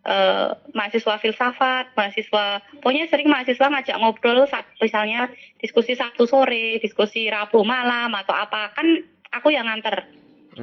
Eh, 0.04 0.50
mahasiswa 0.76 1.16
filsafat, 1.16 1.96
mahasiswa, 1.96 2.60
pokoknya 2.84 3.08
sering 3.08 3.32
mahasiswa 3.32 3.72
ngajak 3.72 3.96
ngobrol, 4.04 4.44
sa- 4.52 4.68
misalnya 4.84 5.32
diskusi 5.63 5.96
Sabtu 5.96 6.28
sore, 6.28 6.76
diskusi 6.84 7.32
Rabu 7.32 7.63
malam 7.63 8.12
atau 8.12 8.36
apa, 8.36 8.76
kan 8.76 9.00
aku 9.32 9.56
yang 9.56 9.63
nganter. 9.63 10.04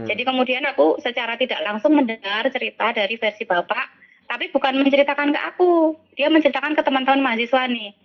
Jadi 0.05 0.29
kemudian 0.29 0.61
aku 0.69 1.01
secara 1.01 1.41
tidak 1.41 1.65
langsung 1.65 1.97
mendengar 1.97 2.53
cerita 2.53 2.93
dari 2.93 3.17
versi 3.17 3.49
Bapak, 3.49 3.87
tapi 4.29 4.53
bukan 4.53 4.77
menceritakan 4.77 5.33
ke 5.33 5.41
aku, 5.57 5.97
dia 6.21 6.29
menceritakan 6.29 6.77
ke 6.77 6.85
teman-teman 6.85 7.25
mahasiswa 7.25 7.65
nih. 7.65 7.97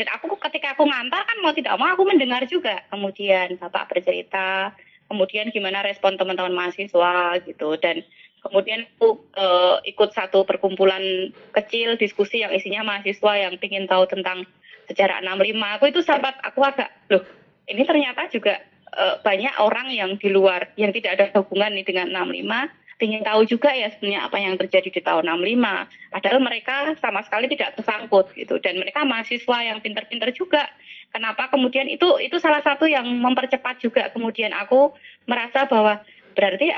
Dan 0.00 0.08
aku 0.16 0.32
ketika 0.48 0.72
aku 0.72 0.88
ngantar 0.88 1.28
kan 1.28 1.44
mau 1.44 1.52
tidak 1.52 1.76
mau 1.76 1.92
aku 1.92 2.08
mendengar 2.08 2.48
juga. 2.48 2.80
Kemudian 2.88 3.60
Bapak 3.60 3.92
bercerita, 3.92 4.72
kemudian 5.12 5.52
gimana 5.52 5.84
respon 5.84 6.16
teman-teman 6.16 6.56
mahasiswa 6.56 7.36
gitu 7.44 7.76
dan 7.76 8.00
kemudian 8.40 8.88
aku 8.96 9.20
eh, 9.36 9.76
ikut 9.92 10.10
satu 10.12 10.44
perkumpulan 10.48 11.32
kecil 11.52 11.96
diskusi 12.00 12.40
yang 12.40 12.52
isinya 12.52 12.84
mahasiswa 12.84 13.32
yang 13.36 13.54
ingin 13.60 13.86
tahu 13.86 14.08
tentang 14.08 14.48
sejarah 14.88 15.22
65 15.22 15.76
aku 15.78 15.84
itu 15.92 16.00
sempat 16.02 16.34
aku 16.42 16.60
agak 16.64 16.90
loh 17.12 17.22
ini 17.68 17.84
ternyata 17.84 18.26
juga 18.32 18.58
eh, 18.96 19.14
banyak 19.22 19.54
orang 19.60 19.92
yang 19.92 20.16
di 20.16 20.28
luar 20.32 20.72
yang 20.80 20.90
tidak 20.90 21.20
ada 21.20 21.24
hubungan 21.40 21.76
nih 21.76 21.86
dengan 21.86 22.06
65 22.12 22.80
ingin 23.00 23.24
tahu 23.24 23.48
juga 23.48 23.72
ya 23.72 23.88
sebenarnya 23.96 24.28
apa 24.28 24.36
yang 24.36 24.54
terjadi 24.60 24.88
di 24.92 25.00
tahun 25.00 25.24
65 25.40 26.12
padahal 26.12 26.38
mereka 26.44 26.74
sama 27.00 27.24
sekali 27.24 27.48
tidak 27.48 27.80
tersangkut 27.80 28.30
gitu. 28.36 28.60
Dan 28.60 28.78
mereka 28.78 29.02
mahasiswa 29.08 29.58
yang 29.64 29.80
pinter-pinter 29.80 30.30
juga. 30.36 30.68
Kenapa? 31.10 31.50
Kemudian 31.50 31.90
itu 31.90 32.06
itu 32.22 32.38
salah 32.38 32.62
satu 32.62 32.86
yang 32.86 33.08
mempercepat 33.08 33.82
juga. 33.82 34.12
Kemudian 34.12 34.54
aku 34.54 34.94
merasa 35.26 35.66
bahwa 35.66 36.04
berarti 36.32 36.72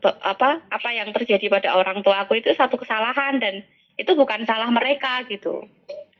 be- 0.00 0.20
apa 0.24 0.64
apa 0.72 0.88
yang 0.90 1.12
terjadi 1.12 1.46
pada 1.52 1.76
orang 1.76 2.00
tua 2.00 2.24
aku 2.24 2.40
itu 2.40 2.52
satu 2.56 2.80
kesalahan 2.80 3.38
dan 3.38 3.60
itu 4.00 4.12
bukan 4.16 4.48
salah 4.48 4.72
mereka 4.72 5.24
gitu 5.28 5.68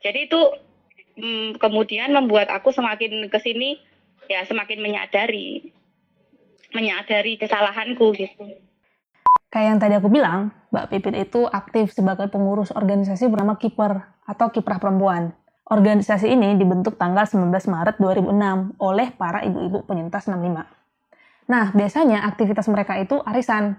jadi 0.04 0.28
itu 0.28 0.40
mm, 1.16 1.56
kemudian 1.56 2.12
membuat 2.12 2.52
aku 2.52 2.72
semakin 2.72 3.28
ke 3.32 3.38
sini 3.40 3.80
ya 4.28 4.44
semakin 4.44 4.84
menyadari 4.84 5.72
menyadari 6.70 7.40
kesalahanku 7.40 8.14
gitu 8.14 8.44
Kayak 9.50 9.66
yang 9.66 9.78
tadi 9.82 9.94
aku 9.98 10.06
bilang, 10.06 10.54
Mbak 10.70 10.86
Pipit 10.94 11.14
itu 11.26 11.42
aktif 11.50 11.90
sebagai 11.90 12.30
pengurus 12.30 12.70
organisasi 12.70 13.26
bernama 13.26 13.58
Kiper 13.58 13.98
atau 14.22 14.46
Kiprah 14.54 14.78
Perempuan. 14.78 15.34
Organisasi 15.66 16.30
ini 16.30 16.54
dibentuk 16.54 16.94
tanggal 16.94 17.26
19 17.26 17.50
Maret 17.50 17.98
2006 17.98 18.78
oleh 18.78 19.10
para 19.10 19.42
ibu-ibu 19.42 19.82
penyintas 19.90 20.30
65. 20.30 20.79
Nah, 21.50 21.74
biasanya 21.74 22.22
aktivitas 22.30 22.70
mereka 22.70 22.94
itu 23.02 23.18
arisan, 23.26 23.74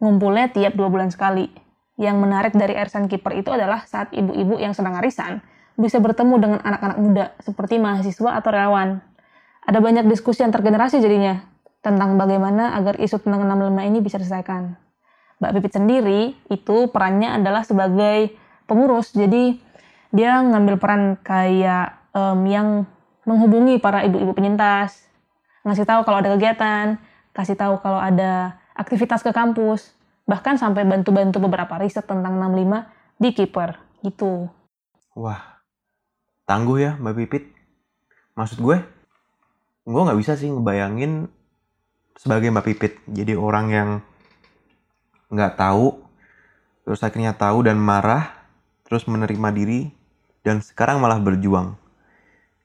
ngumpulnya 0.00 0.48
tiap 0.48 0.72
dua 0.72 0.88
bulan 0.88 1.12
sekali. 1.12 1.52
Yang 2.00 2.16
menarik 2.16 2.52
dari 2.56 2.80
arisan 2.80 3.12
Kiper 3.12 3.36
itu 3.36 3.52
adalah 3.52 3.84
saat 3.84 4.08
ibu-ibu 4.16 4.56
yang 4.56 4.72
sedang 4.72 4.96
arisan 4.96 5.44
bisa 5.76 6.00
bertemu 6.00 6.34
dengan 6.40 6.60
anak-anak 6.64 6.98
muda 7.00 7.24
seperti 7.44 7.76
mahasiswa 7.76 8.40
atau 8.40 8.48
relawan. 8.48 9.04
Ada 9.68 9.84
banyak 9.84 10.08
diskusi 10.08 10.40
antar 10.40 10.64
generasi 10.64 11.04
jadinya 11.04 11.44
tentang 11.84 12.16
bagaimana 12.16 12.72
agar 12.76 12.96
isu 12.96 13.20
tentang 13.20 13.44
65 13.44 13.88
ini 13.92 13.98
bisa 14.00 14.16
diselesaikan. 14.16 14.76
Mbak 15.40 15.52
Pipit 15.56 15.72
sendiri 15.76 16.20
itu 16.48 16.76
perannya 16.88 17.36
adalah 17.36 17.64
sebagai 17.64 18.32
pengurus. 18.64 19.12
Jadi 19.12 19.60
dia 20.12 20.40
ngambil 20.40 20.76
peran 20.80 21.02
kayak 21.20 21.96
em, 22.16 22.40
yang 22.48 22.68
menghubungi 23.24 23.76
para 23.80 24.04
ibu-ibu 24.04 24.32
penyintas, 24.32 25.04
ngasih 25.64 25.84
tahu 25.84 26.04
kalau 26.08 26.24
ada 26.24 26.32
kegiatan, 26.36 27.00
kasih 27.30 27.56
tahu 27.58 27.78
kalau 27.82 28.00
ada 28.02 28.58
aktivitas 28.74 29.22
ke 29.22 29.30
kampus, 29.30 29.94
bahkan 30.26 30.54
sampai 30.54 30.86
bantu-bantu 30.86 31.42
beberapa 31.42 31.78
riset 31.78 32.06
tentang 32.06 32.38
65 32.38 32.86
di 33.20 33.30
Kiper 33.34 33.76
gitu. 34.06 34.48
Wah, 35.18 35.60
tangguh 36.48 36.78
ya 36.80 36.92
Mbak 36.96 37.14
Pipit. 37.24 37.44
Maksud 38.38 38.62
gue, 38.62 38.78
gue 39.84 40.00
nggak 40.06 40.20
bisa 40.22 40.38
sih 40.38 40.48
ngebayangin 40.48 41.28
sebagai 42.16 42.48
Mbak 42.48 42.66
Pipit 42.72 42.92
jadi 43.10 43.36
orang 43.36 43.66
yang 43.68 43.90
nggak 45.30 45.60
tahu, 45.60 45.98
terus 46.86 47.04
akhirnya 47.04 47.36
tahu 47.36 47.66
dan 47.66 47.78
marah, 47.78 48.32
terus 48.88 49.06
menerima 49.06 49.48
diri, 49.54 49.90
dan 50.42 50.64
sekarang 50.64 50.98
malah 50.98 51.20
berjuang. 51.20 51.76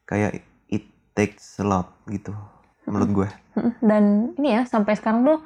Kayak 0.05 0.45
it 0.71 0.85
takes 1.17 1.57
a 1.59 1.65
lot 1.65 1.93
gitu, 2.07 2.33
menurut 2.85 3.09
gue. 3.11 3.29
Dan 3.81 4.35
ini 4.37 4.55
ya 4.55 4.61
sampai 4.67 4.97
sekarang 4.97 5.25
tuh 5.25 5.37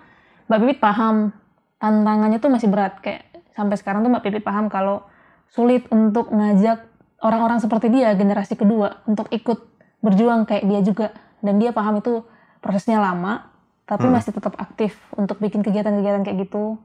Mbak 0.50 0.60
Pipit 0.66 0.80
paham 0.82 1.32
tantangannya 1.78 2.38
tuh 2.42 2.52
masih 2.52 2.68
berat. 2.68 3.00
Kayak 3.00 3.30
sampai 3.54 3.76
sekarang 3.80 4.04
tuh 4.04 4.12
Mbak 4.12 4.24
Pipit 4.26 4.44
paham 4.44 4.68
kalau 4.68 5.06
sulit 5.50 5.88
untuk 5.90 6.30
ngajak 6.30 6.86
orang-orang 7.24 7.60
seperti 7.60 7.90
dia 7.90 8.14
generasi 8.16 8.56
kedua 8.56 9.04
untuk 9.10 9.28
ikut 9.32 9.60
berjuang 10.04 10.48
kayak 10.48 10.64
dia 10.68 10.80
juga. 10.84 11.08
Dan 11.40 11.60
dia 11.60 11.72
paham 11.72 12.04
itu 12.04 12.24
prosesnya 12.60 13.00
lama 13.00 13.48
tapi 13.90 14.06
Hmm. 14.06 14.14
masih 14.14 14.36
tetap 14.36 14.54
aktif 14.62 14.94
untuk 15.18 15.42
bikin 15.42 15.66
kegiatan-kegiatan 15.66 16.22
kayak 16.22 16.46
gitu. 16.46 16.78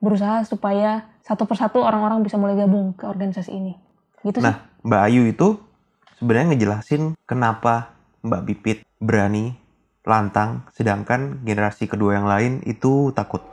Berusaha 0.00 0.42
supaya 0.48 1.06
satu 1.22 1.44
persatu 1.44 1.84
orang-orang 1.84 2.24
bisa 2.24 2.40
mulai 2.40 2.56
gabung 2.56 2.96
ke 2.96 3.04
organisasi 3.06 3.52
ini. 3.52 3.76
Gitu 4.24 4.40
sih. 4.40 4.48
Nah, 4.48 4.64
Mbak 4.82 5.00
Ayu 5.06 5.22
itu 5.28 5.60
sebenarnya 6.18 6.56
ngejelasin 6.56 7.02
kenapa 7.28 7.94
Mbak 8.24 8.42
Pipit 8.48 8.78
berani 8.98 9.54
lantang, 10.04 10.64
sedangkan 10.72 11.44
generasi 11.44 11.84
kedua 11.84 12.16
yang 12.16 12.26
lain 12.28 12.52
itu 12.64 13.12
takut. 13.12 13.44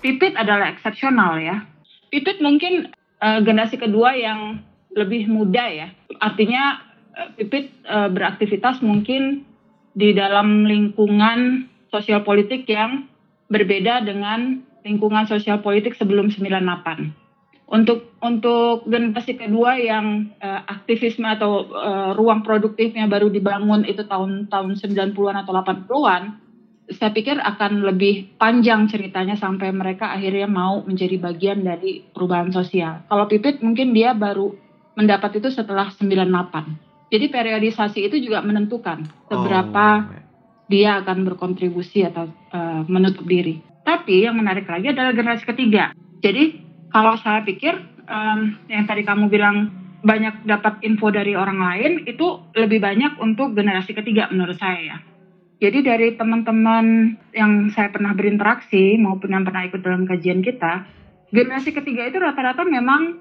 Pipit 0.00 0.32
adalah 0.32 0.72
eksepsional 0.72 1.36
ya. 1.44 1.64
Pipit 2.08 2.40
mungkin 2.40 2.88
eh, 3.20 3.40
generasi 3.44 3.76
kedua 3.76 4.16
yang 4.16 4.64
lebih 4.96 5.28
muda 5.28 5.68
ya. 5.68 5.88
Artinya 6.18 6.80
eh, 7.16 7.28
Pipit 7.36 7.68
eh, 7.84 8.08
beraktivitas 8.08 8.80
mungkin 8.80 9.44
di 9.92 10.16
dalam 10.16 10.64
lingkungan 10.64 11.68
sosial 11.92 12.24
politik 12.24 12.64
yang 12.70 13.10
berbeda 13.50 14.06
dengan 14.06 14.62
lingkungan 14.86 15.28
sosial 15.28 15.60
politik 15.60 15.98
sebelum 15.98 16.32
98. 16.32 17.29
Untuk 17.70 18.18
untuk 18.18 18.82
generasi 18.90 19.38
kedua 19.38 19.78
yang 19.78 20.34
eh, 20.42 20.60
aktivisme 20.66 21.22
atau 21.22 21.70
eh, 21.70 22.10
ruang 22.18 22.42
produktifnya 22.42 23.06
baru 23.06 23.30
dibangun 23.30 23.86
itu 23.86 24.02
tahun-tahun 24.02 24.74
90-an 24.82 25.36
atau 25.46 25.52
80-an, 25.54 26.22
saya 26.90 27.14
pikir 27.14 27.38
akan 27.38 27.86
lebih 27.86 28.34
panjang 28.34 28.90
ceritanya 28.90 29.38
sampai 29.38 29.70
mereka 29.70 30.10
akhirnya 30.10 30.50
mau 30.50 30.82
menjadi 30.82 31.22
bagian 31.22 31.62
dari 31.62 32.02
perubahan 32.10 32.50
sosial. 32.50 33.06
Kalau 33.06 33.30
Pipit 33.30 33.62
mungkin 33.62 33.94
dia 33.94 34.18
baru 34.18 34.50
mendapat 34.98 35.38
itu 35.38 35.54
setelah 35.54 35.94
98. 35.94 37.10
Jadi 37.10 37.26
periodisasi 37.30 38.10
itu 38.10 38.16
juga 38.18 38.42
menentukan 38.42 39.06
seberapa 39.30 39.86
Oh, 40.06 40.18
dia 40.70 41.02
akan 41.02 41.26
berkontribusi 41.26 42.06
atau 42.06 42.30
eh, 42.30 42.82
menutup 42.86 43.26
diri. 43.26 43.58
Tapi 43.82 44.26
yang 44.26 44.38
menarik 44.38 44.70
lagi 44.70 44.94
adalah 44.94 45.10
generasi 45.10 45.42
ketiga. 45.42 45.90
Jadi 46.22 46.69
kalau 46.90 47.14
saya 47.22 47.42
pikir 47.46 47.74
em, 48.06 48.58
yang 48.66 48.84
tadi 48.84 49.06
kamu 49.06 49.30
bilang 49.30 49.70
banyak 50.00 50.48
dapat 50.48 50.80
info 50.82 51.12
dari 51.12 51.36
orang 51.36 51.60
lain 51.60 51.92
itu 52.08 52.40
lebih 52.56 52.80
banyak 52.80 53.20
untuk 53.20 53.52
generasi 53.52 53.92
ketiga 53.94 54.28
menurut 54.32 54.56
saya 54.58 54.80
ya. 54.80 54.96
Jadi 55.60 55.84
dari 55.84 56.08
teman-teman 56.16 57.16
yang 57.36 57.68
saya 57.68 57.92
pernah 57.92 58.16
berinteraksi 58.16 58.96
maupun 58.96 59.36
yang 59.36 59.44
pernah 59.44 59.68
ikut 59.68 59.84
dalam 59.84 60.08
kajian 60.08 60.40
kita, 60.40 60.88
generasi 61.28 61.76
ketiga 61.76 62.08
itu 62.08 62.16
rata-rata 62.16 62.64
memang 62.64 63.20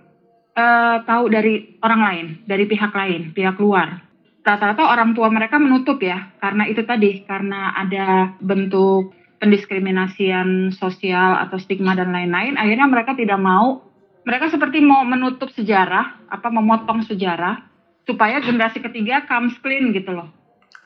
eh, 0.56 0.98
tahu 1.04 1.28
dari 1.28 1.76
orang 1.84 2.02
lain, 2.02 2.26
dari 2.48 2.64
pihak 2.64 2.96
lain, 2.96 3.36
pihak 3.36 3.60
luar. 3.60 4.08
Rata-rata 4.40 4.88
orang 4.88 5.12
tua 5.12 5.28
mereka 5.28 5.60
menutup 5.60 6.00
ya, 6.00 6.32
karena 6.40 6.64
itu 6.64 6.82
tadi, 6.88 7.28
karena 7.28 7.76
ada 7.76 8.32
bentuk 8.40 9.19
pendiskriminasian 9.40 10.76
sosial 10.76 11.40
atau 11.40 11.56
stigma 11.56 11.96
dan 11.96 12.12
lain-lain, 12.12 12.60
akhirnya 12.60 12.88
mereka 12.92 13.16
tidak 13.16 13.40
mau, 13.40 13.82
mereka 14.28 14.52
seperti 14.52 14.84
mau 14.84 15.02
menutup 15.08 15.48
sejarah, 15.56 16.28
apa 16.28 16.48
memotong 16.52 17.08
sejarah, 17.08 17.64
supaya 18.04 18.44
generasi 18.44 18.84
ketiga 18.84 19.24
comes 19.26 19.56
clean 19.64 19.96
gitu 19.96 20.12
loh. 20.12 20.28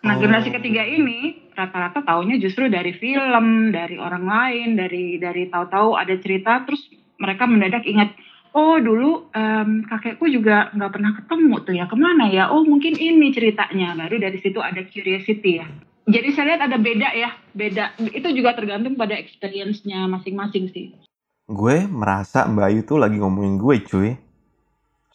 Nah, 0.04 0.20
Oh. 0.20 0.22
generasi 0.22 0.52
ketiga 0.52 0.84
ini 0.84 1.50
rata-rata 1.56 2.04
taunya 2.04 2.36
justru 2.36 2.68
dari 2.68 2.92
film, 2.94 3.72
dari 3.72 3.96
orang 3.96 4.26
lain, 4.28 4.68
dari 4.76 5.16
dari 5.18 5.48
tahu-tahu 5.48 5.96
ada 5.96 6.14
cerita, 6.20 6.62
terus 6.68 6.92
mereka 7.16 7.48
mendadak 7.48 7.88
ingat, 7.88 8.12
oh 8.52 8.78
dulu 8.84 9.32
em, 9.32 9.88
kakekku 9.88 10.28
juga 10.28 10.70
nggak 10.76 10.92
pernah 10.92 11.12
ketemu 11.16 11.56
tuh 11.64 11.74
ya 11.74 11.86
ke 11.88 11.96
mana 11.96 12.28
ya? 12.28 12.52
Oh 12.52 12.68
mungkin 12.68 13.00
ini 13.00 13.32
ceritanya. 13.32 13.96
Baru 13.96 14.20
dari 14.20 14.38
situ 14.44 14.60
ada 14.60 14.84
curiosity 14.84 15.64
ya. 15.64 15.68
Jadi 16.04 16.36
saya 16.36 16.46
lihat 16.54 16.62
ada 16.68 16.76
beda 16.76 17.10
ya, 17.16 17.32
beda. 17.56 17.96
Itu 18.12 18.36
juga 18.36 18.52
tergantung 18.52 19.00
pada 19.00 19.16
experience-nya 19.16 20.04
masing-masing 20.12 20.68
sih. 20.76 20.92
Gue 21.48 21.88
merasa 21.88 22.44
Mbak 22.44 22.66
Ayu 22.68 22.82
tuh 22.84 23.00
lagi 23.00 23.20
ngomongin 23.20 23.56
gue 23.56 23.76
cuy. 23.88 24.10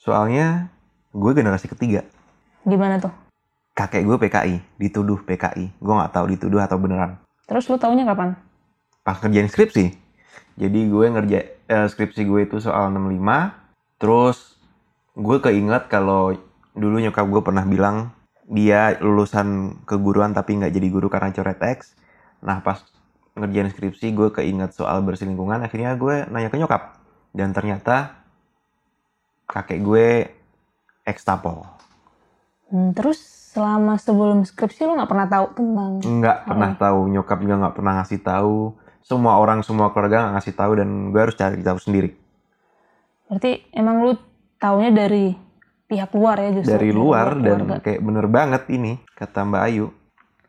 Soalnya 0.00 0.72
gue 1.12 1.32
generasi 1.32 1.68
ketiga. 1.68 2.04
gimana 2.68 3.00
tuh 3.00 3.12
Kakek 3.72 4.04
gue 4.04 4.16
PKI, 4.18 4.54
dituduh 4.76 5.20
PKI. 5.24 5.76
Gue 5.78 5.94
nggak 5.94 6.12
tahu 6.12 6.26
dituduh 6.34 6.60
atau 6.60 6.76
beneran. 6.76 7.20
terus 7.48 7.64
lu 7.72 7.80
taunya 7.80 8.04
kapan 8.04 8.36
Pas 9.00 9.16
ngerjain 9.24 9.48
skripsi. 9.48 9.84
Jadi 10.60 10.80
gue 10.90 11.06
ngerja 11.08 11.38
eh, 11.64 11.86
skripsi 11.88 12.28
gue 12.28 12.44
itu 12.44 12.60
soal 12.60 12.92
65. 12.92 14.02
Terus 14.02 14.58
gue 15.16 15.36
keinget 15.40 15.88
kalau 15.88 16.36
dulu 16.76 17.00
nyokap 17.00 17.24
gue 17.24 17.40
pernah 17.40 17.64
bilang 17.64 18.12
dia 18.48 18.96
lulusan 19.04 19.78
keguruan 19.84 20.32
tapi 20.32 20.56
nggak 20.56 20.72
jadi 20.72 20.88
guru 20.88 21.12
karena 21.12 21.30
coret 21.30 21.60
X. 21.60 21.92
Nah 22.40 22.64
pas 22.64 22.80
ngerjain 23.36 23.68
skripsi 23.70 24.16
gue 24.16 24.28
keinget 24.32 24.72
soal 24.72 25.04
bersih 25.04 25.28
lingkungan. 25.28 25.60
Akhirnya 25.60 25.92
gue 25.94 26.24
nanya 26.32 26.48
ke 26.48 26.56
nyokap. 26.56 26.96
Dan 27.36 27.52
ternyata 27.52 28.18
kakek 29.44 29.84
gue 29.84 30.08
ekstapol. 31.04 31.68
Hmm, 32.72 32.92
terus 32.96 33.38
selama 33.48 33.96
sebelum 33.96 34.44
skripsi 34.44 34.84
lu 34.84 34.92
nggak 35.00 35.08
pernah 35.08 35.26
tahu 35.26 35.46
tentang 35.56 35.92
nggak 36.04 36.38
pernah 36.44 36.70
tahu 36.76 37.00
nyokap 37.08 37.38
juga 37.40 37.56
nggak 37.64 37.74
pernah 37.80 37.92
ngasih 37.98 38.20
tahu 38.20 38.76
semua 39.00 39.40
orang 39.40 39.64
semua 39.64 39.88
keluarga 39.88 40.28
nggak 40.28 40.34
ngasih 40.36 40.54
tahu 40.54 40.72
dan 40.76 40.88
gue 41.08 41.20
harus 41.20 41.34
cari 41.34 41.64
tahu 41.64 41.80
sendiri 41.80 42.12
berarti 43.26 43.64
emang 43.72 44.04
lu 44.04 44.12
taunya 44.60 44.92
dari 44.92 45.32
pihak 45.88 46.12
luar 46.12 46.36
ya 46.36 46.50
justru 46.52 46.76
dari 46.76 46.92
luar 46.92 47.32
dan 47.40 47.64
keluarga. 47.64 47.80
kayak 47.80 48.00
bener 48.04 48.26
banget 48.28 48.62
ini 48.68 49.00
kata 49.16 49.48
Mbak 49.48 49.62
Ayu. 49.72 49.86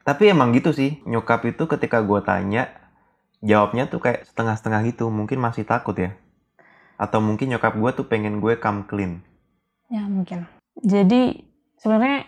Tapi 0.04 0.24
emang 0.36 0.52
gitu 0.52 0.76
sih 0.76 1.00
nyokap 1.08 1.48
itu 1.48 1.64
ketika 1.64 2.04
gue 2.04 2.20
tanya 2.28 2.68
jawabnya 3.40 3.88
tuh 3.88 4.04
kayak 4.04 4.28
setengah-setengah 4.28 4.84
gitu 4.92 5.08
mungkin 5.08 5.40
masih 5.40 5.64
takut 5.64 5.96
ya. 5.96 6.12
Atau 7.00 7.24
mungkin 7.24 7.56
nyokap 7.56 7.80
gue 7.80 7.92
tuh 7.96 8.06
pengen 8.12 8.44
gue 8.44 8.60
come 8.60 8.84
clean. 8.84 9.24
Ya 9.88 10.04
mungkin. 10.04 10.44
Jadi 10.84 11.40
sebenarnya 11.80 12.28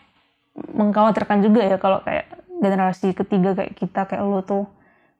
mengkhawatirkan 0.55 1.43
juga 1.43 1.67
ya 1.67 1.75
kalau 1.75 1.99
kayak 2.07 2.31
generasi 2.63 3.11
ketiga 3.11 3.59
kayak 3.59 3.75
kita 3.75 4.07
kayak 4.07 4.23
lu 4.23 4.39
tuh 4.47 4.71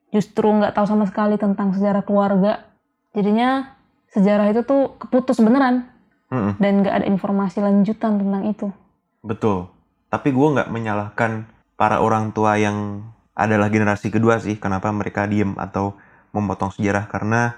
justru 0.08 0.48
nggak 0.48 0.72
tahu 0.72 0.88
sama 0.88 1.04
sekali 1.04 1.36
tentang 1.36 1.76
sejarah 1.76 2.00
keluarga. 2.08 2.64
Jadinya 3.12 3.76
sejarah 4.16 4.48
itu 4.48 4.64
tuh 4.64 4.96
keputus 4.96 5.36
beneran 5.44 5.91
Mm-mm, 6.32 6.56
dan 6.56 6.80
nggak 6.80 6.94
ada 6.96 7.06
informasi 7.12 7.60
lanjutan 7.60 8.16
tentang 8.16 8.48
itu. 8.48 8.72
Betul. 9.20 9.68
Tapi 10.08 10.32
gue 10.32 10.48
nggak 10.56 10.72
menyalahkan 10.72 11.44
para 11.76 12.00
orang 12.00 12.32
tua 12.32 12.56
yang 12.56 13.04
adalah 13.36 13.68
generasi 13.68 14.08
kedua 14.08 14.40
sih 14.40 14.56
kenapa 14.56 14.88
mereka 14.88 15.28
diem 15.28 15.52
atau 15.60 15.92
memotong 16.32 16.72
sejarah. 16.72 17.04
Karena 17.12 17.52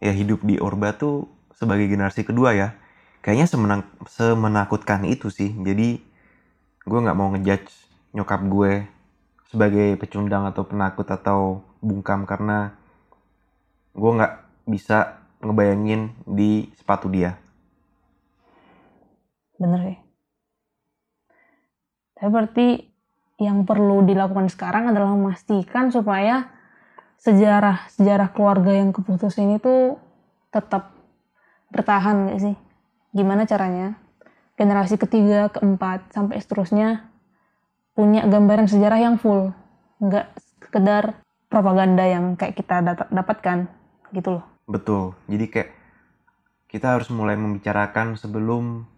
ya 0.00 0.08
hidup 0.16 0.40
di 0.40 0.56
Orba 0.56 0.96
tuh 0.96 1.28
sebagai 1.52 1.84
generasi 1.84 2.24
kedua 2.24 2.56
ya. 2.56 2.72
Kayaknya 3.20 3.46
semenang, 3.48 3.82
semenakutkan 4.08 5.04
itu 5.04 5.28
sih. 5.28 5.52
Jadi 5.52 6.00
gue 6.80 6.98
nggak 7.04 7.16
mau 7.18 7.28
ngejudge 7.36 7.68
nyokap 8.16 8.40
gue 8.48 8.88
sebagai 9.52 10.00
pecundang 10.00 10.48
atau 10.48 10.64
penakut 10.64 11.04
atau 11.12 11.60
bungkam. 11.84 12.24
Karena 12.24 12.72
gue 13.92 14.10
nggak 14.16 14.64
bisa 14.64 15.20
ngebayangin 15.44 16.16
di 16.24 16.72
sepatu 16.80 17.12
dia 17.12 17.36
bener 19.56 19.80
sih 19.92 19.98
tapi 22.16 22.28
berarti 22.32 22.68
yang 23.36 23.68
perlu 23.68 24.00
dilakukan 24.08 24.48
sekarang 24.48 24.88
adalah 24.88 25.12
memastikan 25.12 25.92
supaya 25.92 26.48
sejarah 27.20 27.88
sejarah 27.92 28.32
keluarga 28.32 28.72
yang 28.72 28.96
keputus 28.96 29.36
ini 29.36 29.60
tuh 29.60 30.00
tetap 30.48 30.96
bertahan 31.68 32.32
gak 32.32 32.40
sih? 32.40 32.56
Gimana 33.12 33.44
caranya 33.44 34.00
generasi 34.56 34.96
ketiga, 34.96 35.52
keempat, 35.52 36.08
sampai 36.16 36.40
seterusnya 36.40 37.12
punya 37.92 38.24
gambaran 38.24 38.68
sejarah 38.68 39.00
yang 39.00 39.16
full, 39.20 39.52
nggak 40.00 40.32
sekedar 40.64 41.20
propaganda 41.52 42.04
yang 42.08 42.36
kayak 42.40 42.56
kita 42.56 42.80
dapatkan 43.12 43.68
gitu 44.16 44.40
loh. 44.40 44.44
Betul. 44.64 45.12
Jadi 45.28 45.44
kayak 45.48 45.70
kita 46.72 46.96
harus 46.96 47.12
mulai 47.12 47.36
membicarakan 47.36 48.16
sebelum 48.16 48.88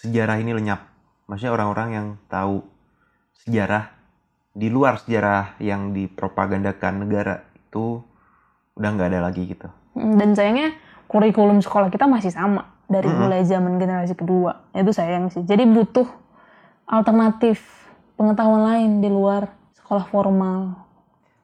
sejarah 0.00 0.40
ini 0.40 0.56
lenyap. 0.56 0.80
Maksudnya 1.28 1.52
orang-orang 1.56 1.88
yang 1.92 2.06
tahu 2.28 2.64
sejarah 3.44 3.92
di 4.54 4.70
luar 4.70 5.02
sejarah 5.02 5.58
yang 5.58 5.90
dipropagandakan 5.90 7.06
negara 7.06 7.42
itu 7.58 8.00
udah 8.78 8.88
nggak 8.94 9.08
ada 9.10 9.20
lagi 9.26 9.42
gitu. 9.50 9.66
Mm, 9.98 10.14
Dan 10.18 10.28
sayangnya 10.38 10.68
kurikulum 11.10 11.58
sekolah 11.62 11.90
kita 11.90 12.06
masih 12.06 12.30
sama 12.30 12.70
dari 12.86 13.10
Mm-mm. 13.10 13.20
mulai 13.26 13.42
zaman 13.42 13.78
generasi 13.78 14.14
kedua. 14.14 14.70
Itu 14.70 14.94
sayang 14.94 15.30
sih. 15.34 15.42
Jadi 15.42 15.66
butuh 15.66 16.06
alternatif 16.86 17.62
pengetahuan 18.14 18.62
lain 18.62 18.90
di 19.02 19.10
luar 19.10 19.50
sekolah 19.80 20.04
formal. 20.06 20.60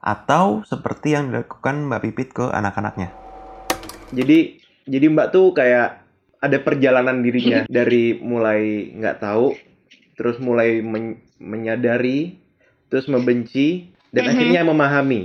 Atau 0.00 0.64
seperti 0.64 1.12
yang 1.12 1.28
dilakukan 1.28 1.90
Mbak 1.90 2.00
Pipit 2.08 2.28
ke 2.32 2.44
anak-anaknya. 2.48 3.12
Jadi 4.14 4.58
jadi 4.88 5.06
Mbak 5.12 5.28
tuh 5.30 5.52
kayak 5.52 6.02
ada 6.40 6.58
perjalanan 6.60 7.20
dirinya 7.20 7.68
dari 7.70 8.16
mulai 8.16 8.90
nggak 8.96 9.20
tahu, 9.20 9.54
terus 10.16 10.40
mulai 10.40 10.80
men- 10.80 11.20
menyadari, 11.36 12.36
terus 12.88 13.06
membenci, 13.06 13.92
dan 14.10 14.26
Mhm. 14.26 14.32
akhirnya 14.34 14.62
memahami 14.64 15.20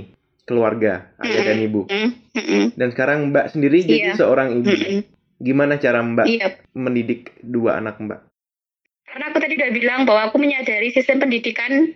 keluarga 0.46 1.10
ayah 1.26 1.42
dan 1.42 1.58
ibu. 1.58 1.90
Mm, 1.90 2.10
mm, 2.38 2.66
Dan 2.78 2.88
sekarang 2.94 3.34
Mbak 3.34 3.46
sendiri 3.50 3.82
jadi 3.82 4.14
Iya. 4.14 4.14
seorang 4.14 4.54
ibu. 4.54 4.70
mm, 4.70 4.78
mm. 4.78 5.02
Gimana 5.36 5.76
cara 5.76 6.00
Mbak 6.00 6.26
Iya, 6.30 6.48
mendidik 6.72 7.34
dua 7.42 7.76
anak 7.76 8.00
Mbak? 8.00 8.20
karena 9.06 9.32
aku 9.32 9.38
tadi 9.40 9.56
udah 9.56 9.72
bilang 9.72 10.00
bahwa 10.04 10.28
aku 10.28 10.36
menyadari 10.36 10.92
sistem 10.92 11.16
pendidikan 11.16 11.88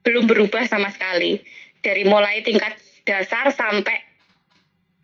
belum 0.00 0.24
berubah 0.24 0.64
sama 0.64 0.88
sekali 0.88 1.36
dari 1.84 2.08
mulai 2.08 2.40
tingkat 2.40 2.72
dasar 3.04 3.52
sampai 3.52 4.00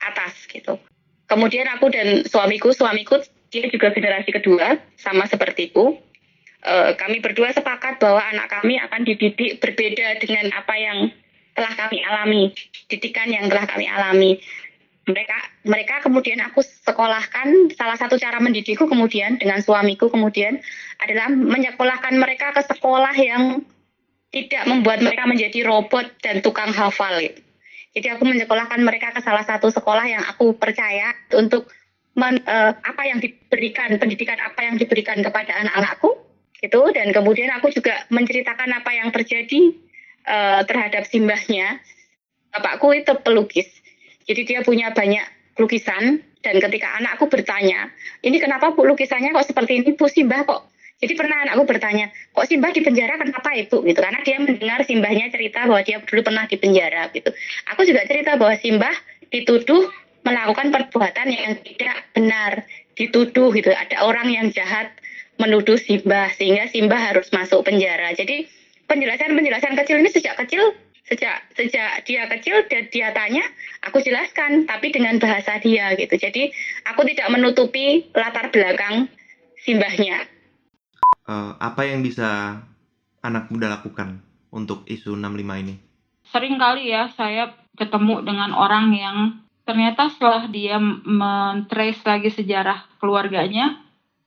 atas 0.00 0.48
gitu. 0.48 0.80
Kemudian 1.28 1.68
aku 1.68 1.92
dan 1.92 2.24
suamiku, 2.24 2.72
suamiku 2.72 3.20
dia 3.48 3.64
juga 3.72 3.92
generasi 3.92 4.30
kedua 4.32 4.76
sama 4.96 5.24
sepertiku. 5.24 5.96
Eh, 6.58 6.92
kami 6.98 7.22
berdua 7.22 7.54
sepakat 7.54 8.02
bahwa 8.02 8.18
anak 8.18 8.50
kami 8.50 8.76
akan 8.82 9.06
dididik 9.06 9.62
berbeda 9.62 10.18
dengan 10.18 10.50
apa 10.52 10.74
yang 10.74 10.98
telah 11.54 11.72
kami 11.74 11.98
alami, 12.02 12.50
didikan 12.90 13.30
yang 13.30 13.46
telah 13.46 13.66
kami 13.66 13.86
alami. 13.86 14.42
Mereka 15.08 15.64
mereka 15.64 15.94
kemudian 16.04 16.42
aku 16.44 16.60
sekolahkan 16.60 17.72
salah 17.72 17.96
satu 17.96 18.20
cara 18.20 18.36
mendidikku 18.44 18.84
kemudian 18.84 19.40
dengan 19.40 19.64
suamiku 19.64 20.12
kemudian 20.12 20.60
adalah 21.00 21.32
menyekolahkan 21.32 22.12
mereka 22.20 22.52
ke 22.52 22.60
sekolah 22.68 23.16
yang 23.16 23.64
tidak 24.28 24.68
membuat 24.68 25.00
mereka 25.00 25.24
menjadi 25.24 25.64
robot 25.64 26.12
dan 26.20 26.44
tukang 26.44 26.68
hafal. 26.76 27.16
Jadi 27.96 28.06
aku 28.12 28.28
menyekolahkan 28.28 28.84
mereka 28.84 29.16
ke 29.16 29.24
salah 29.24 29.46
satu 29.46 29.72
sekolah 29.72 30.04
yang 30.04 30.22
aku 30.28 30.52
percaya 30.60 31.16
untuk 31.32 31.72
men- 32.18 32.42
eh, 32.42 32.72
apa 32.74 33.02
yang 33.06 33.22
diberikan 33.22 33.94
pendidikan 33.96 34.36
apa 34.42 34.60
yang 34.66 34.74
diberikan 34.74 35.22
kepada 35.22 35.54
anak-anakku 35.62 36.18
gitu 36.58 36.90
dan 36.90 37.14
kemudian 37.14 37.54
aku 37.54 37.70
juga 37.70 38.02
menceritakan 38.10 38.82
apa 38.82 38.90
yang 38.90 39.08
terjadi 39.14 39.72
eh, 40.26 40.60
terhadap 40.66 41.06
simbahnya. 41.06 41.78
Bapakku 42.48 42.96
itu 42.96 43.12
pelukis. 43.22 43.68
Jadi 44.24 44.42
dia 44.44 44.60
punya 44.64 44.90
banyak 44.90 45.22
lukisan 45.60 46.24
dan 46.40 46.54
ketika 46.62 46.96
anakku 46.96 47.26
bertanya, 47.26 47.92
ini 48.22 48.38
kenapa 48.38 48.72
bu 48.72 48.86
lukisannya 48.86 49.34
kok 49.34 49.46
seperti 49.46 49.82
ini 49.84 49.90
bu 49.94 50.06
Simbah 50.06 50.46
kok? 50.46 50.70
Jadi 50.98 51.14
pernah 51.14 51.46
anakku 51.46 51.62
bertanya, 51.68 52.10
kok 52.34 52.46
Simbah 52.48 52.72
di 52.74 52.82
penjara 52.82 53.20
kenapa 53.20 53.54
ibu 53.54 53.84
gitu? 53.86 54.00
Karena 54.00 54.20
dia 54.22 54.36
mendengar 54.40 54.80
Simbahnya 54.82 55.30
cerita 55.30 55.66
bahwa 55.68 55.82
dia 55.84 56.02
dulu 56.02 56.20
pernah 56.24 56.44
di 56.48 56.56
penjara 56.58 57.10
gitu. 57.14 57.30
Aku 57.74 57.86
juga 57.86 58.02
cerita 58.06 58.34
bahwa 58.40 58.54
Simbah 58.58 58.94
dituduh 59.28 59.92
melakukan 60.28 60.68
perbuatan 60.68 61.28
yang 61.32 61.56
tidak 61.64 61.96
benar, 62.12 62.52
dituduh 62.92 63.48
gitu. 63.56 63.72
Ada 63.72 64.04
orang 64.04 64.28
yang 64.28 64.52
jahat 64.52 64.92
menuduh 65.40 65.80
Simbah 65.80 66.28
sehingga 66.36 66.68
Simbah 66.68 67.00
harus 67.00 67.32
masuk 67.32 67.64
penjara. 67.64 68.12
Jadi 68.12 68.44
penjelasan-penjelasan 68.84 69.72
kecil 69.80 70.04
ini 70.04 70.10
sejak 70.12 70.36
kecil 70.44 70.76
sejak 71.08 71.40
sejak 71.56 72.04
dia 72.04 72.28
kecil 72.28 72.68
dan 72.68 72.84
dia 72.92 73.08
tanya 73.16 73.40
aku 73.80 74.04
jelaskan 74.04 74.68
tapi 74.68 74.92
dengan 74.92 75.16
bahasa 75.16 75.56
dia 75.56 75.96
gitu 75.96 76.20
jadi 76.20 76.52
aku 76.84 77.00
tidak 77.08 77.32
menutupi 77.32 78.12
latar 78.12 78.52
belakang 78.52 79.08
simbahnya 79.64 80.28
Eh, 81.28 81.52
apa 81.60 81.84
yang 81.84 82.00
bisa 82.00 82.56
anak 83.20 83.52
muda 83.52 83.68
lakukan 83.68 84.24
untuk 84.48 84.88
isu 84.88 85.12
65 85.12 85.60
ini? 85.60 85.74
sering 86.32 86.56
kali 86.56 86.88
ya 86.88 87.12
saya 87.16 87.52
ketemu 87.76 88.24
dengan 88.24 88.56
orang 88.56 88.92
yang 88.96 89.16
ternyata 89.68 90.08
setelah 90.08 90.48
dia 90.48 90.80
men-trace 90.80 92.00
lagi 92.08 92.32
sejarah 92.32 92.88
keluarganya 92.96 93.76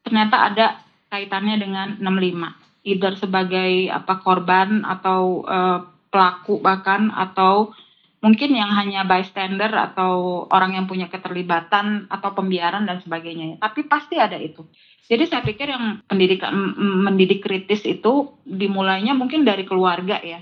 ternyata 0.05 0.53
ada 0.53 0.67
kaitannya 1.09 1.57
dengan 1.57 1.87
65 1.97 2.85
either 2.85 3.13
sebagai 3.17 3.89
apa 3.89 4.21
korban 4.21 4.85
atau 4.85 5.41
eh, 5.45 5.79
pelaku 6.13 6.61
bahkan 6.61 7.09
atau 7.09 7.73
mungkin 8.21 8.53
yang 8.53 8.69
hanya 8.77 9.01
bystander 9.01 9.73
atau 9.73 10.45
orang 10.53 10.77
yang 10.77 10.85
punya 10.85 11.09
keterlibatan 11.09 12.05
atau 12.05 12.29
pembiaran 12.37 12.85
dan 12.85 13.01
sebagainya. 13.01 13.57
Tapi 13.57 13.89
pasti 13.89 14.21
ada 14.21 14.37
itu. 14.37 14.61
Jadi 15.09 15.25
saya 15.25 15.41
pikir 15.41 15.73
yang 15.73 16.05
pendidikan 16.05 16.53
mendidik 16.77 17.41
kritis 17.41 17.81
itu 17.83 18.37
dimulainya 18.45 19.17
mungkin 19.17 19.41
dari 19.43 19.65
keluarga 19.65 20.21
ya. 20.21 20.39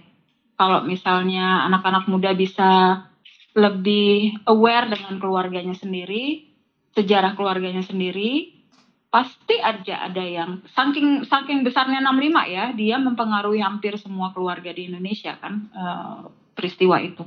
Kalau 0.59 0.83
misalnya 0.83 1.63
anak-anak 1.71 2.11
muda 2.11 2.35
bisa 2.35 3.01
lebih 3.59 4.39
aware 4.47 4.87
dengan 4.87 5.19
keluarganya 5.19 5.75
sendiri, 5.75 6.47
sejarah 6.95 7.35
keluarganya 7.35 7.83
sendiri, 7.83 8.55
pasti 9.09 9.57
aja 9.57 10.05
ada 10.05 10.21
yang 10.21 10.61
saking 10.69 11.25
saking 11.25 11.65
besarnya 11.65 11.99
65 11.99 12.55
ya, 12.55 12.65
dia 12.77 12.95
mempengaruhi 13.01 13.59
hampir 13.59 13.97
semua 13.97 14.29
keluarga 14.31 14.69
di 14.69 14.87
Indonesia 14.87 15.35
kan 15.35 15.67
eh, 15.73 16.19
peristiwa 16.53 16.97
itu. 17.01 17.25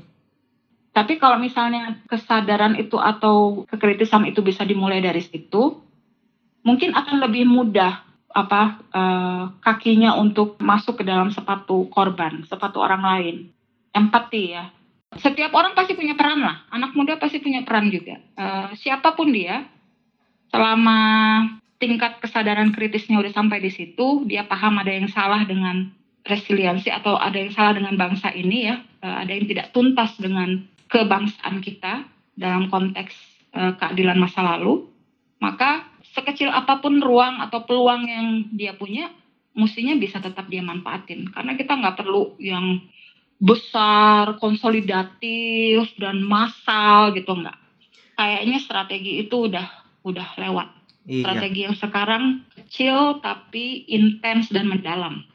Tapi 0.93 1.17
kalau 1.17 1.41
misalnya 1.41 2.05
kesadaran 2.05 2.77
itu 2.77 3.01
atau 3.01 3.65
kekritisan 3.65 4.29
itu 4.29 4.45
bisa 4.45 4.63
dimulai 4.63 5.01
dari 5.01 5.25
situ, 5.25 5.81
mungkin 6.63 6.93
akan 6.93 7.17
lebih 7.29 7.49
mudah 7.49 8.05
apa 8.33 8.63
eh, 8.95 9.45
kakinya 9.61 10.17
untuk 10.17 10.57
masuk 10.63 11.03
ke 11.03 11.05
dalam 11.05 11.35
sepatu 11.35 11.91
korban, 11.91 12.47
sepatu 12.49 12.81
orang 12.81 13.03
lain. 13.03 13.37
Empati 13.93 14.43
ya. 14.57 14.73
Setiap 15.21 15.53
orang 15.53 15.77
pasti 15.77 15.93
punya 15.93 16.17
peran 16.17 16.41
lah. 16.41 16.65
Anak 16.73 16.97
muda 16.97 17.21
pasti 17.21 17.43
punya 17.43 17.61
peran 17.67 17.93
juga. 17.93 18.17
Eh, 18.17 18.69
siapa 18.81 19.13
pun 19.13 19.29
dia, 19.29 19.69
selama 20.49 20.99
tingkat 21.77 22.23
kesadaran 22.23 22.73
kritisnya 22.73 23.21
udah 23.21 23.33
sampai 23.35 23.61
di 23.61 23.69
situ, 23.69 24.25
dia 24.25 24.47
paham 24.49 24.81
ada 24.81 24.89
yang 24.89 25.11
salah 25.11 25.45
dengan 25.45 25.91
resiliensi 26.23 26.89
atau 26.89 27.19
ada 27.19 27.35
yang 27.35 27.51
salah 27.51 27.75
dengan 27.75 27.99
bangsa 27.99 28.31
ini 28.33 28.71
ya, 28.71 28.79
eh, 28.79 29.17
ada 29.27 29.33
yang 29.35 29.45
tidak 29.51 29.75
tuntas 29.75 30.17
dengan 30.17 30.65
kebangsaan 30.89 31.61
kita 31.61 32.07
dalam 32.39 32.73
konteks 32.73 33.13
eh, 33.53 33.73
keadilan 33.77 34.17
masa 34.17 34.41
lalu, 34.41 34.89
maka 35.43 35.85
sekecil 36.17 36.49
apa 36.49 36.81
pun 36.81 37.01
ruang 37.05 37.41
atau 37.41 37.65
peluang 37.69 38.09
yang 38.09 38.27
dia 38.53 38.73
punya, 38.73 39.13
mestinya 39.53 39.93
bisa 39.97 40.21
tetap 40.25 40.49
dia 40.49 40.65
manfaatin. 40.65 41.29
Karena 41.33 41.53
kita 41.57 41.77
nggak 41.77 42.01
perlu 42.01 42.37
yang 42.41 42.81
besar, 43.43 44.39
konsolidatif 44.39 45.91
dan 45.99 46.23
massal 46.23 47.11
gitu 47.19 47.35
nggak. 47.35 47.59
Kayaknya 48.15 48.59
strategi 48.63 49.27
itu 49.27 49.51
udah 49.51 49.67
udah 50.07 50.39
lewat. 50.39 50.69
Iya. 51.11 51.27
Strategi 51.27 51.61
yang 51.67 51.75
sekarang 51.75 52.47
kecil 52.55 53.19
tapi 53.19 53.83
intens 53.91 54.47
dan 54.55 54.71
mendalam. 54.71 55.27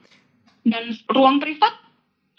Dan 0.64 0.96
ruang 1.12 1.44
privat 1.44 1.76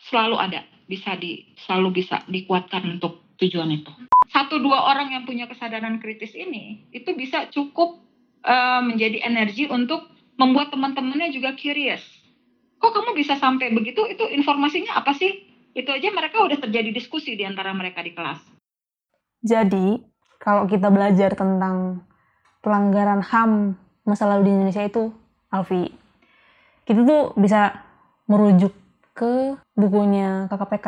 selalu 0.08 0.40
ada, 0.40 0.64
bisa 0.88 1.12
di 1.20 1.44
selalu 1.68 2.00
bisa 2.00 2.24
dikuatkan 2.24 2.96
untuk 2.96 3.36
tujuan 3.36 3.68
itu. 3.68 3.92
Satu 4.32 4.60
dua 4.60 4.88
orang 4.88 5.12
yang 5.12 5.28
punya 5.28 5.44
kesadaran 5.44 6.00
kritis 6.00 6.32
ini 6.32 6.88
itu 6.96 7.12
bisa 7.12 7.52
cukup 7.52 8.00
eh, 8.40 8.80
menjadi 8.84 9.20
energi 9.20 9.68
untuk 9.68 10.08
membuat 10.40 10.72
teman-temannya 10.72 11.28
juga 11.28 11.52
curious. 11.60 12.00
Kok 12.78 12.94
kamu 12.94 13.10
bisa 13.18 13.36
sampai 13.36 13.74
begitu? 13.74 14.06
Itu 14.08 14.24
informasinya 14.32 15.02
apa 15.02 15.12
sih? 15.12 15.47
Itu 15.78 15.94
aja 15.94 16.10
mereka 16.10 16.42
udah 16.42 16.58
terjadi 16.58 16.90
diskusi 16.90 17.38
di 17.38 17.46
antara 17.46 17.70
mereka 17.70 18.02
di 18.02 18.10
kelas. 18.10 18.42
Jadi, 19.46 20.02
kalau 20.42 20.66
kita 20.66 20.90
belajar 20.90 21.38
tentang 21.38 22.02
pelanggaran 22.58 23.22
HAM 23.22 23.78
masa 24.02 24.26
lalu 24.26 24.50
di 24.50 24.52
Indonesia 24.58 24.82
itu, 24.82 25.14
Alfi, 25.54 25.86
kita 26.82 27.06
tuh 27.06 27.30
bisa 27.38 27.86
merujuk 28.26 28.74
ke 29.14 29.54
bukunya 29.78 30.50
KKPK 30.50 30.86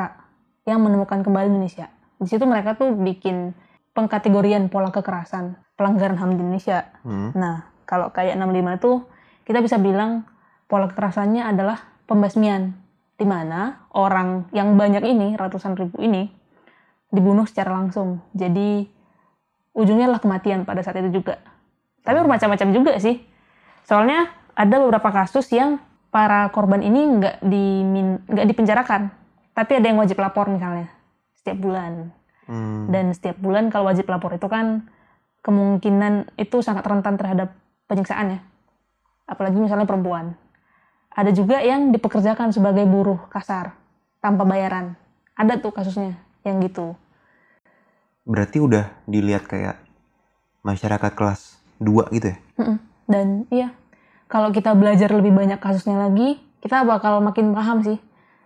yang 0.67 0.83
menemukan 0.83 1.23
kembali 1.23 1.55
Indonesia. 1.55 1.87
Di 2.19 2.27
situ 2.27 2.43
mereka 2.43 2.75
tuh 2.75 2.91
bikin 2.91 3.55
pengkategorian 3.95 4.67
pola 4.75 4.91
kekerasan, 4.91 5.55
pelanggaran 5.79 6.19
HAM 6.19 6.35
di 6.35 6.43
Indonesia. 6.43 6.91
Hmm. 7.07 7.31
Nah, 7.39 7.71
kalau 7.87 8.11
kayak 8.11 8.35
65 8.35 8.83
tuh 8.83 9.07
kita 9.47 9.63
bisa 9.63 9.79
bilang 9.79 10.27
pola 10.67 10.91
kekerasannya 10.91 11.47
adalah 11.47 11.79
pembasmian 12.11 12.90
di 13.21 13.29
mana 13.29 13.85
orang 13.93 14.49
yang 14.57 14.81
banyak 14.81 15.05
ini, 15.05 15.37
ratusan 15.37 15.77
ribu 15.77 16.01
ini 16.01 16.33
dibunuh 17.13 17.45
secara 17.45 17.77
langsung. 17.77 18.25
Jadi 18.33 18.89
ujungnya 19.77 20.09
adalah 20.09 20.25
kematian 20.25 20.65
pada 20.65 20.81
saat 20.81 21.05
itu 21.05 21.21
juga. 21.21 21.37
Tapi 22.01 22.17
bermacam-macam 22.17 22.69
juga 22.73 22.97
sih. 22.97 23.21
Soalnya 23.85 24.33
ada 24.57 24.81
beberapa 24.81 25.13
kasus 25.13 25.45
yang 25.53 25.77
para 26.09 26.49
korban 26.49 26.81
ini 26.81 27.21
nggak 27.21 27.37
dimin 27.45 28.25
nggak 28.25 28.47
dipenjarakan, 28.57 29.13
tapi 29.53 29.77
ada 29.77 29.87
yang 29.93 30.01
wajib 30.01 30.17
lapor 30.17 30.49
misalnya 30.49 30.89
setiap 31.37 31.61
bulan. 31.61 32.09
Hmm. 32.49 32.89
Dan 32.89 33.13
setiap 33.13 33.37
bulan 33.37 33.69
kalau 33.69 33.93
wajib 33.93 34.09
lapor 34.09 34.33
itu 34.33 34.49
kan 34.49 34.89
kemungkinan 35.45 36.35
itu 36.41 36.65
sangat 36.65 36.89
rentan 36.89 37.21
terhadap 37.21 37.53
penyiksaan 37.85 38.37
ya. 38.37 38.41
Apalagi 39.29 39.61
misalnya 39.61 39.85
perempuan. 39.87 40.35
Ada 41.11 41.35
juga 41.35 41.59
yang 41.61 41.91
dipekerjakan 41.91 42.55
sebagai 42.55 42.87
buruh 42.87 43.19
kasar 43.29 43.75
tanpa 44.23 44.47
bayaran. 44.47 44.95
Ada 45.35 45.59
tuh 45.59 45.75
kasusnya 45.75 46.17
yang 46.47 46.63
gitu. 46.63 46.95
Berarti 48.25 48.63
udah 48.63 48.93
dilihat 49.11 49.51
kayak 49.51 49.81
masyarakat 50.63 51.13
kelas 51.17 51.59
2 51.83 52.15
gitu 52.15 52.27
ya? 52.31 52.39
Dan 53.11 53.51
iya, 53.51 53.75
kalau 54.31 54.55
kita 54.55 54.77
belajar 54.79 55.11
lebih 55.11 55.35
banyak 55.35 55.59
kasusnya 55.59 55.99
lagi, 55.99 56.39
kita 56.61 56.85
bakal 56.85 57.19
makin 57.25 57.57
paham 57.57 57.83
sih 57.83 57.99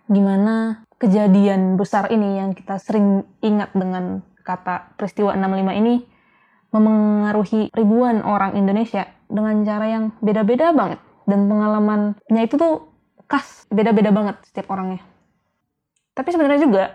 gimana 0.05 0.85
kejadian 1.01 1.75
besar 1.75 2.07
ini 2.13 2.39
yang 2.39 2.53
kita 2.53 2.79
sering 2.79 3.25
ingat 3.41 3.73
dengan 3.73 4.21
kata 4.45 4.95
peristiwa 4.95 5.33
65 5.33 5.81
ini 5.81 5.95
memengaruhi 6.69 7.73
ribuan 7.73 8.21
orang 8.21 8.53
Indonesia 8.53 9.09
dengan 9.25 9.65
cara 9.65 9.85
yang 9.89 10.03
beda-beda 10.21 10.71
banget 10.71 11.01
dan 11.25 11.49
pengalamannya 11.49 12.41
itu 12.45 12.55
tuh 12.57 12.89
khas 13.25 13.65
beda-beda 13.73 14.13
banget 14.13 14.37
setiap 14.45 14.73
orangnya. 14.73 15.01
Tapi 16.15 16.29
sebenarnya 16.31 16.61
juga 16.63 16.85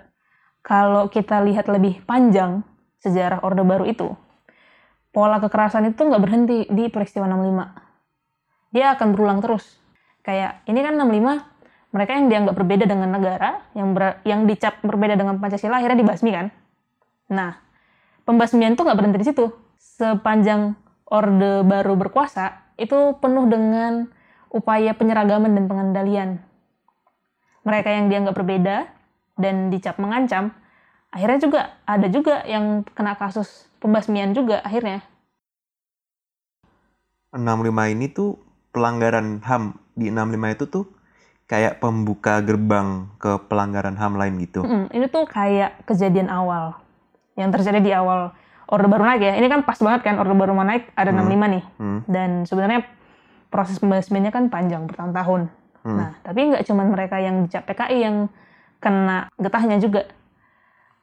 kalau 0.65 1.11
kita 1.11 1.43
lihat 1.45 1.69
lebih 1.69 2.01
panjang 2.07 2.65
sejarah 3.03 3.43
Orde 3.45 3.67
Baru 3.67 3.85
itu, 3.85 4.15
pola 5.11 5.43
kekerasan 5.43 5.93
itu 5.93 6.01
nggak 6.01 6.23
berhenti 6.23 6.59
di 6.71 6.89
peristiwa 6.89 7.27
65. 7.27 8.73
Dia 8.73 8.95
akan 8.95 9.09
berulang 9.13 9.43
terus. 9.43 9.67
Kayak 10.23 10.63
ini 10.71 10.81
kan 10.85 10.95
65, 10.95 11.43
mereka 11.91 12.11
yang 12.15 12.27
dianggap 12.31 12.55
berbeda 12.55 12.85
dengan 12.87 13.11
negara, 13.11 13.67
yang 13.75 13.93
ber- 13.97 14.23
yang 14.23 14.47
dicap 14.47 14.79
berbeda 14.85 15.19
dengan 15.19 15.43
Pancasila 15.43 15.83
akhirnya 15.83 15.99
dibasmi 16.07 16.31
kan. 16.31 16.47
Nah, 17.35 17.59
pembasmian 18.23 18.79
itu 18.79 18.83
nggak 18.87 18.99
berhenti 18.99 19.19
di 19.19 19.27
situ. 19.27 19.51
Sepanjang 19.81 20.79
Orde 21.11 21.67
Baru 21.67 21.99
berkuasa, 21.99 22.71
itu 22.79 23.19
penuh 23.19 23.51
dengan 23.51 24.07
upaya 24.51 24.93
penyeragaman 24.93 25.55
dan 25.55 25.65
pengendalian. 25.71 26.31
Mereka 27.63 27.89
yang 27.89 28.07
dianggap 28.11 28.35
berbeda 28.35 28.77
dan 29.39 29.71
dicap 29.71 29.97
mengancam, 29.97 30.51
akhirnya 31.15 31.39
juga 31.39 31.61
ada 31.87 32.07
juga 32.11 32.43
yang 32.45 32.83
kena 32.93 33.15
kasus 33.17 33.71
pembasmian 33.79 34.35
juga 34.35 34.61
akhirnya. 34.67 35.07
65 37.31 37.95
ini 37.95 38.11
tuh 38.11 38.43
pelanggaran 38.75 39.39
HAM 39.47 39.79
di 39.95 40.11
65 40.11 40.57
itu 40.59 40.65
tuh 40.67 40.85
kayak 41.47 41.83
pembuka 41.83 42.43
gerbang 42.43 43.11
ke 43.23 43.39
pelanggaran 43.47 43.95
HAM 43.95 44.19
lain 44.19 44.35
gitu. 44.43 44.67
Mm-mm, 44.67 44.91
ini 44.91 45.07
tuh 45.11 45.27
kayak 45.31 45.83
kejadian 45.87 46.31
awal 46.31 46.79
yang 47.39 47.51
terjadi 47.55 47.79
di 47.79 47.91
awal 47.95 48.35
Orde 48.71 48.87
Baru 48.87 49.03
naik 49.03 49.23
ya. 49.23 49.35
Ini 49.35 49.47
kan 49.51 49.67
pas 49.67 49.79
banget 49.83 50.07
kan 50.07 50.19
Orde 50.23 50.35
Baru 50.35 50.55
mau 50.55 50.63
naik 50.63 50.95
ada 50.95 51.11
65 51.11 51.27
nih. 51.27 51.65
Hmm. 51.79 52.01
Dan 52.07 52.31
sebenarnya 52.47 52.87
proses 53.51 53.83
pembasmiannya 53.83 54.33
kan 54.33 54.45
panjang 54.49 54.87
bertahun-tahun. 54.87 55.51
Hmm. 55.83 55.97
Nah, 55.97 56.11
tapi 56.23 56.55
nggak 56.55 56.65
cuman 56.65 56.87
mereka 56.95 57.19
yang 57.19 57.45
dicap 57.45 57.67
PKI 57.67 57.99
yang 58.01 58.17
kena 58.81 59.29
getahnya 59.37 59.77
juga. 59.83 60.09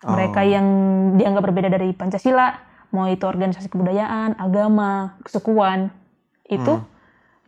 Mereka 0.02 0.42
Oh. 0.42 0.50
yang 0.50 0.68
dianggap 1.18 1.44
berbeda 1.50 1.70
dari 1.74 1.92
Pancasila, 1.92 2.54
mau 2.94 3.10
itu 3.10 3.26
organisasi 3.26 3.68
kebudayaan, 3.70 4.38
agama, 4.38 5.18
kesukuan, 5.26 5.90
itu 6.48 6.80
Hmm. 6.80 6.88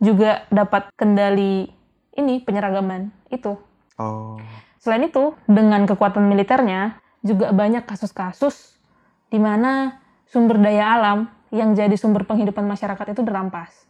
juga 0.02 0.44
dapat 0.50 0.90
kendali 0.98 1.70
ini 2.18 2.42
penyeragaman 2.42 3.14
itu. 3.30 3.54
Oh. 3.96 4.36
Selain 4.82 5.04
itu, 5.06 5.36
dengan 5.46 5.86
kekuatan 5.86 6.26
militernya 6.26 6.98
juga 7.22 7.52
banyak 7.52 7.84
kasus-kasus 7.84 8.80
di 9.30 9.38
mana 9.38 10.00
sumber 10.26 10.58
daya 10.58 10.96
alam 10.98 11.28
yang 11.52 11.76
jadi 11.76 11.94
sumber 11.94 12.24
penghidupan 12.24 12.64
masyarakat 12.66 13.12
itu 13.14 13.20
dirampas. 13.22 13.89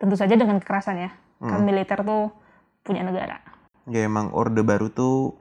Tentu 0.00 0.16
saja 0.16 0.32
dengan 0.32 0.56
kekerasan 0.56 0.96
ya. 0.96 1.10
Kan 1.38 1.60
Hmm. 1.60 1.64
militer 1.64 2.00
tuh 2.00 2.32
punya 2.80 3.04
negara. 3.04 3.40
Ya 3.84 4.04
emang 4.04 4.32
Orde 4.32 4.60
Baru 4.60 4.88
tuh 4.88 5.36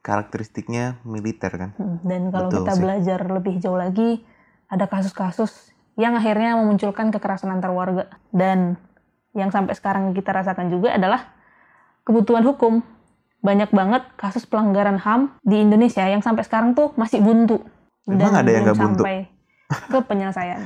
karakteristiknya 0.00 0.98
militer 1.02 1.50
kan. 1.50 1.70
Hmm, 1.74 1.98
Dan 2.02 2.28
kalau 2.28 2.50
Betul 2.50 2.58
kita 2.60 2.72
sih. 2.74 2.82
belajar 2.82 3.20
lebih 3.24 3.54
jauh 3.56 3.78
lagi, 3.78 4.20
ada 4.66 4.84
kasus-kasus 4.84 5.72
yang 5.94 6.12
akhirnya 6.12 6.58
memunculkan 6.58 7.08
kekerasan 7.08 7.48
antar 7.48 7.70
warga. 7.70 8.10
Dan 8.28 8.76
yang 9.32 9.48
sampai 9.48 9.74
sekarang 9.74 10.10
kita 10.12 10.30
rasakan 10.30 10.68
juga 10.68 10.92
adalah 10.92 11.34
kebutuhan 12.02 12.42
hukum. 12.42 12.82
Banyak 13.40 13.70
banget 13.70 14.02
kasus 14.16 14.44
pelanggaran 14.44 14.96
HAM 14.96 15.36
di 15.40 15.60
Indonesia 15.60 16.02
yang 16.02 16.20
sampai 16.20 16.42
sekarang 16.42 16.72
tuh 16.72 16.96
masih 16.96 17.20
buntu. 17.20 17.60
Emang 18.04 18.32
ada 18.32 18.48
yang 18.48 18.64
belum 18.64 18.66
nggak 18.66 18.78
buntu? 18.80 19.02
sampai 19.02 19.16
ke 19.88 19.98
penyelesaian. 20.00 20.60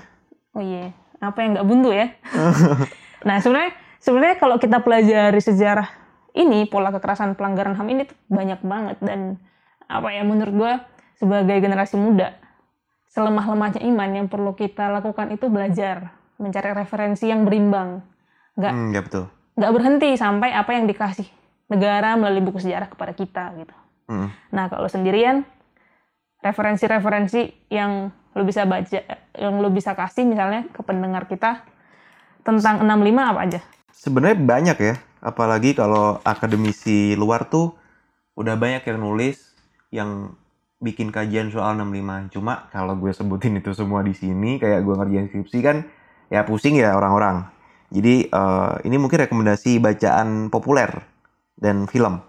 Oh 0.52 0.62
iya, 0.62 0.90
apa 1.18 1.38
yang 1.40 1.50
nggak 1.54 1.66
buntu 1.66 1.90
ya? 1.90 2.06
nah 3.22 3.38
sebenarnya 3.38 3.72
sebenarnya 3.98 4.37
kalau 4.38 4.57
kita 4.57 4.78
pelajari 4.78 5.40
sejarah 5.40 5.88
ini 6.35 6.68
pola 6.68 6.92
kekerasan 6.92 7.35
pelanggaran 7.35 7.74
HAM 7.74 7.88
ini 7.90 8.02
tuh 8.07 8.16
banyak 8.28 8.61
banget 8.62 8.96
dan 9.02 9.40
apa 9.88 10.12
ya 10.12 10.22
menurut 10.22 10.54
gue 10.54 10.72
sebagai 11.16 11.59
generasi 11.59 11.98
muda 11.98 12.37
selemah-lemahnya 13.11 13.83
iman 13.88 14.11
yang 14.12 14.26
perlu 14.28 14.52
kita 14.52 14.92
lakukan 14.92 15.33
itu 15.33 15.48
belajar 15.48 16.12
mencari 16.38 16.70
referensi 16.70 17.26
yang 17.26 17.42
berimbang 17.42 18.04
nggak 18.54 18.72
Hmm, 18.74 18.90
ya 18.94 19.00
betul. 19.02 19.24
nggak 19.59 19.72
berhenti 19.74 20.11
sampai 20.14 20.54
apa 20.54 20.70
yang 20.76 20.87
dikasih 20.87 21.26
negara 21.66 22.14
melalui 22.14 22.44
buku 22.44 22.62
sejarah 22.62 22.87
kepada 22.87 23.12
kita 23.12 23.44
gitu 23.59 23.74
Hmm. 24.09 24.33
nah 24.48 24.72
kalau 24.72 24.88
sendirian 24.88 25.44
referensi-referensi 26.40 27.68
yang 27.68 28.09
lu 28.33 28.42
bisa 28.46 28.62
baca 28.64 29.04
yang 29.35 29.54
lu 29.59 29.68
bisa 29.68 29.92
kasih 29.92 30.24
misalnya 30.24 30.64
ke 30.70 30.81
pendengar 30.81 31.26
kita 31.26 31.66
tentang 32.48 32.80
65 32.80 33.20
apa 33.20 33.40
aja 33.44 33.61
Sebenarnya 33.98 34.38
banyak 34.38 34.78
ya, 34.78 34.94
apalagi 35.18 35.74
kalau 35.74 36.22
akademisi 36.22 37.18
luar 37.18 37.50
tuh 37.50 37.74
udah 38.38 38.54
banyak 38.54 38.87
yang 38.87 38.98
nulis 39.02 39.58
yang 39.90 40.38
bikin 40.78 41.11
kajian 41.11 41.50
soal 41.50 41.74
65. 41.74 42.30
Cuma 42.30 42.70
kalau 42.70 42.94
gue 42.94 43.11
sebutin 43.11 43.58
itu 43.58 43.74
semua 43.74 44.06
di 44.06 44.14
sini 44.14 44.62
kayak 44.62 44.87
gue 44.87 44.94
ngerjain 44.94 45.26
skripsi 45.26 45.58
kan 45.66 45.76
ya 46.30 46.46
pusing 46.46 46.78
ya 46.78 46.94
orang-orang. 46.94 47.50
Jadi 47.90 48.30
eh, 48.30 48.72
ini 48.87 48.96
mungkin 49.02 49.26
rekomendasi 49.26 49.82
bacaan 49.82 50.46
populer 50.46 50.94
dan 51.58 51.90
film. 51.90 52.22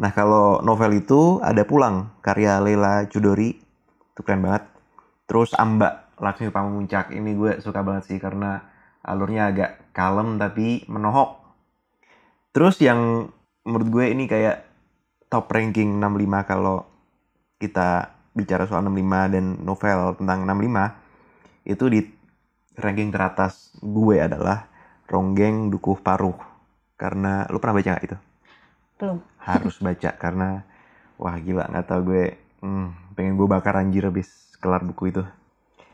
Nah 0.00 0.10
kalau 0.16 0.64
novel 0.64 1.04
itu 1.04 1.36
ada 1.44 1.68
Pulang 1.68 2.16
karya 2.24 2.56
Leila 2.64 3.04
Chudori 3.12 3.60
itu 4.16 4.20
keren 4.24 4.40
banget. 4.40 4.64
Terus 5.28 5.52
Amba 5.52 6.08
Laksmi 6.16 6.48
Pamuncak 6.48 7.12
ini 7.12 7.36
gue 7.36 7.60
suka 7.60 7.84
banget 7.84 8.08
sih 8.08 8.16
karena 8.16 8.69
alurnya 9.04 9.50
agak 9.52 9.70
kalem 9.96 10.36
tapi 10.36 10.84
menohok. 10.86 11.40
Terus 12.50 12.76
yang 12.82 13.30
menurut 13.64 13.88
gue 13.88 14.04
ini 14.12 14.26
kayak 14.26 14.66
top 15.30 15.46
ranking 15.52 16.02
65 16.02 16.50
kalau 16.50 16.84
kita 17.60 18.16
bicara 18.34 18.66
soal 18.66 18.82
65 18.86 19.34
dan 19.34 19.44
novel 19.62 20.00
tentang 20.18 20.38
65 20.48 21.70
itu 21.70 21.84
di 21.92 22.00
ranking 22.80 23.12
teratas 23.12 23.74
gue 23.78 24.16
adalah 24.18 24.66
Ronggeng 25.06 25.70
Dukuh 25.70 26.00
Paruh. 26.00 26.38
Karena 26.96 27.46
lu 27.48 27.60
pernah 27.62 27.76
baca 27.80 27.88
nggak 27.96 28.06
itu? 28.06 28.18
belum 29.00 29.18
Harus 29.40 29.80
baca 29.86 30.10
karena 30.20 30.60
wah 31.16 31.36
gila 31.40 31.68
nggak 31.72 31.86
tau 31.88 32.00
gue 32.04 32.36
hmm, 32.60 33.16
pengen 33.16 33.34
gue 33.40 33.48
bakar 33.48 33.80
anjir 33.80 34.04
habis 34.04 34.28
kelar 34.60 34.84
buku 34.84 35.14
itu. 35.14 35.22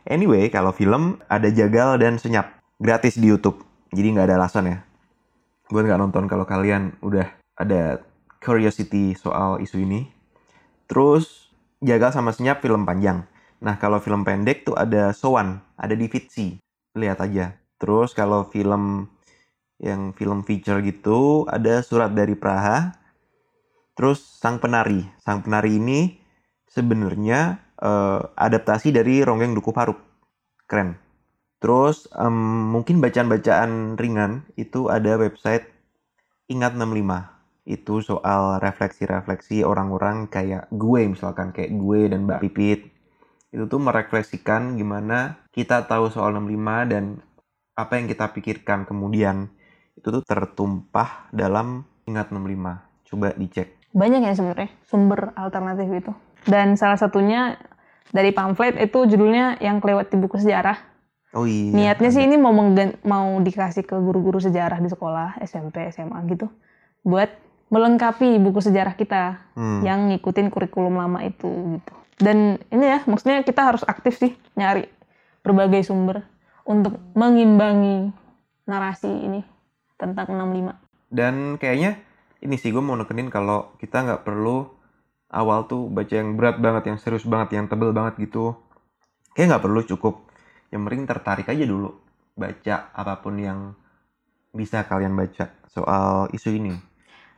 Anyway, 0.06 0.46
kalau 0.54 0.70
film 0.70 1.18
ada 1.26 1.50
Jagal 1.50 1.98
dan 1.98 2.14
Senyap 2.22 2.55
gratis 2.76 3.16
di 3.16 3.28
YouTube. 3.28 3.64
Jadi 3.92 4.16
nggak 4.16 4.26
ada 4.28 4.36
alasan 4.40 4.68
ya. 4.68 4.78
Gue 5.66 5.82
nggak 5.82 5.98
nonton 5.98 6.24
kalau 6.30 6.46
kalian 6.46 6.94
udah 7.02 7.26
ada 7.56 8.04
curiosity 8.38 9.16
soal 9.16 9.58
isu 9.58 9.82
ini. 9.82 10.06
Terus 10.86 11.50
Jagal 11.84 12.14
sama 12.14 12.32
Senyap 12.32 12.64
film 12.64 12.88
panjang. 12.88 13.28
Nah 13.60 13.76
kalau 13.76 14.00
film 14.00 14.24
pendek 14.24 14.64
tuh 14.64 14.76
ada 14.76 15.12
Sowan, 15.12 15.60
ada 15.76 15.92
di. 15.92 16.08
Lihat 16.96 17.18
aja. 17.20 17.56
Terus 17.76 18.16
kalau 18.16 18.48
film 18.48 19.12
yang 19.76 20.16
film 20.16 20.40
feature 20.40 20.80
gitu 20.80 21.44
ada 21.48 21.84
Surat 21.84 22.12
dari 22.16 22.32
Praha. 22.32 22.96
Terus 23.96 24.20
Sang 24.40 24.60
Penari. 24.60 25.04
Sang 25.20 25.44
Penari 25.44 25.76
ini 25.76 26.16
sebenarnya 26.68 27.60
eh, 27.80 28.20
adaptasi 28.24 28.92
dari 28.92 29.20
Ronggeng 29.20 29.52
Duku 29.52 29.72
Paruk. 29.72 30.00
Keren. 30.64 31.05
Terus 31.56 32.06
em, 32.12 32.36
mungkin 32.72 33.00
bacaan-bacaan 33.00 33.96
ringan 33.96 34.44
itu 34.60 34.92
ada 34.92 35.16
website 35.16 35.66
Ingat 36.46 36.78
65. 36.78 37.32
Itu 37.66 37.98
soal 37.98 38.62
refleksi-refleksi 38.62 39.66
orang-orang 39.66 40.30
kayak 40.30 40.70
gue 40.70 41.10
misalkan 41.10 41.50
kayak 41.50 41.74
gue 41.74 42.00
dan 42.12 42.28
Mbak 42.28 42.38
Pipit. 42.46 42.80
Itu 43.50 43.66
tuh 43.66 43.82
merefleksikan 43.82 44.78
gimana 44.78 45.42
kita 45.50 45.90
tahu 45.90 46.06
soal 46.12 46.30
65 46.38 46.92
dan 46.92 47.04
apa 47.74 47.92
yang 47.98 48.06
kita 48.06 48.30
pikirkan 48.30 48.86
kemudian 48.86 49.50
itu 49.98 50.06
tuh 50.08 50.22
tertumpah 50.22 51.26
dalam 51.34 51.82
Ingat 52.06 52.30
65. 52.30 53.10
Coba 53.10 53.34
dicek. 53.34 53.74
banyak 53.96 54.28
ya 54.28 54.36
sebenarnya 54.36 54.70
sumber 54.84 55.32
alternatif 55.40 55.88
itu 55.88 56.12
dan 56.44 56.76
salah 56.76 57.00
satunya 57.00 57.56
dari 58.12 58.28
pamflet 58.30 58.76
itu 58.76 59.08
judulnya 59.08 59.56
yang 59.58 59.80
kelewat 59.80 60.12
di 60.12 60.20
buku 60.20 60.36
sejarah 60.36 60.95
Oh 61.36 61.44
iya. 61.44 61.92
niatnya 61.92 62.08
sih 62.08 62.24
ini 62.24 62.40
mau 62.40 62.50
mau 63.04 63.28
dikasih 63.44 63.84
ke 63.84 63.96
guru-guru 64.00 64.40
sejarah 64.40 64.80
di 64.80 64.88
sekolah 64.88 65.36
SMP 65.44 65.92
SMA 65.92 66.16
gitu 66.32 66.48
buat 67.04 67.28
melengkapi 67.68 68.40
buku 68.40 68.64
sejarah 68.64 68.96
kita 68.96 69.52
Hmm. 69.52 69.84
yang 69.84 70.08
ngikutin 70.08 70.48
kurikulum 70.48 70.96
lama 70.96 71.20
itu 71.20 71.76
gitu 71.76 71.92
dan 72.24 72.56
ini 72.72 72.84
ya 72.88 72.98
maksudnya 73.04 73.44
kita 73.44 73.60
harus 73.60 73.84
aktif 73.84 74.16
sih 74.16 74.32
nyari 74.56 74.88
berbagai 75.44 75.86
sumber 75.86 76.24
untuk 76.66 76.98
mengimbangi 77.14 78.10
narasi 78.66 79.06
ini 79.06 79.46
tentang 79.94 80.34
65. 80.34 80.74
Dan 81.08 81.54
kayaknya 81.56 82.02
ini 82.42 82.58
sih 82.58 82.74
gue 82.74 82.82
mau 82.82 82.98
nekenin 82.98 83.30
kalau 83.30 83.70
kita 83.78 84.02
nggak 84.02 84.26
perlu 84.26 84.66
awal 85.30 85.70
tuh 85.70 85.86
baca 85.86 86.10
yang 86.10 86.34
berat 86.34 86.58
banget, 86.58 86.90
yang 86.90 86.98
serius 86.98 87.22
banget, 87.22 87.54
yang 87.56 87.70
tebel 87.70 87.94
banget 87.94 88.18
gitu. 88.26 88.58
Kayak 89.38 89.56
nggak 89.56 89.64
perlu 89.64 89.80
cukup. 89.86 90.25
Yang 90.70 90.80
penting 90.86 91.04
tertarik 91.06 91.46
aja 91.46 91.64
dulu 91.64 91.90
baca 92.36 92.92
apa 92.92 93.14
pun 93.22 93.34
yang 93.40 93.72
bisa 94.52 94.84
kalian 94.84 95.16
baca 95.16 95.52
soal 95.68 96.28
isu 96.32 96.50
ini. 96.56 96.74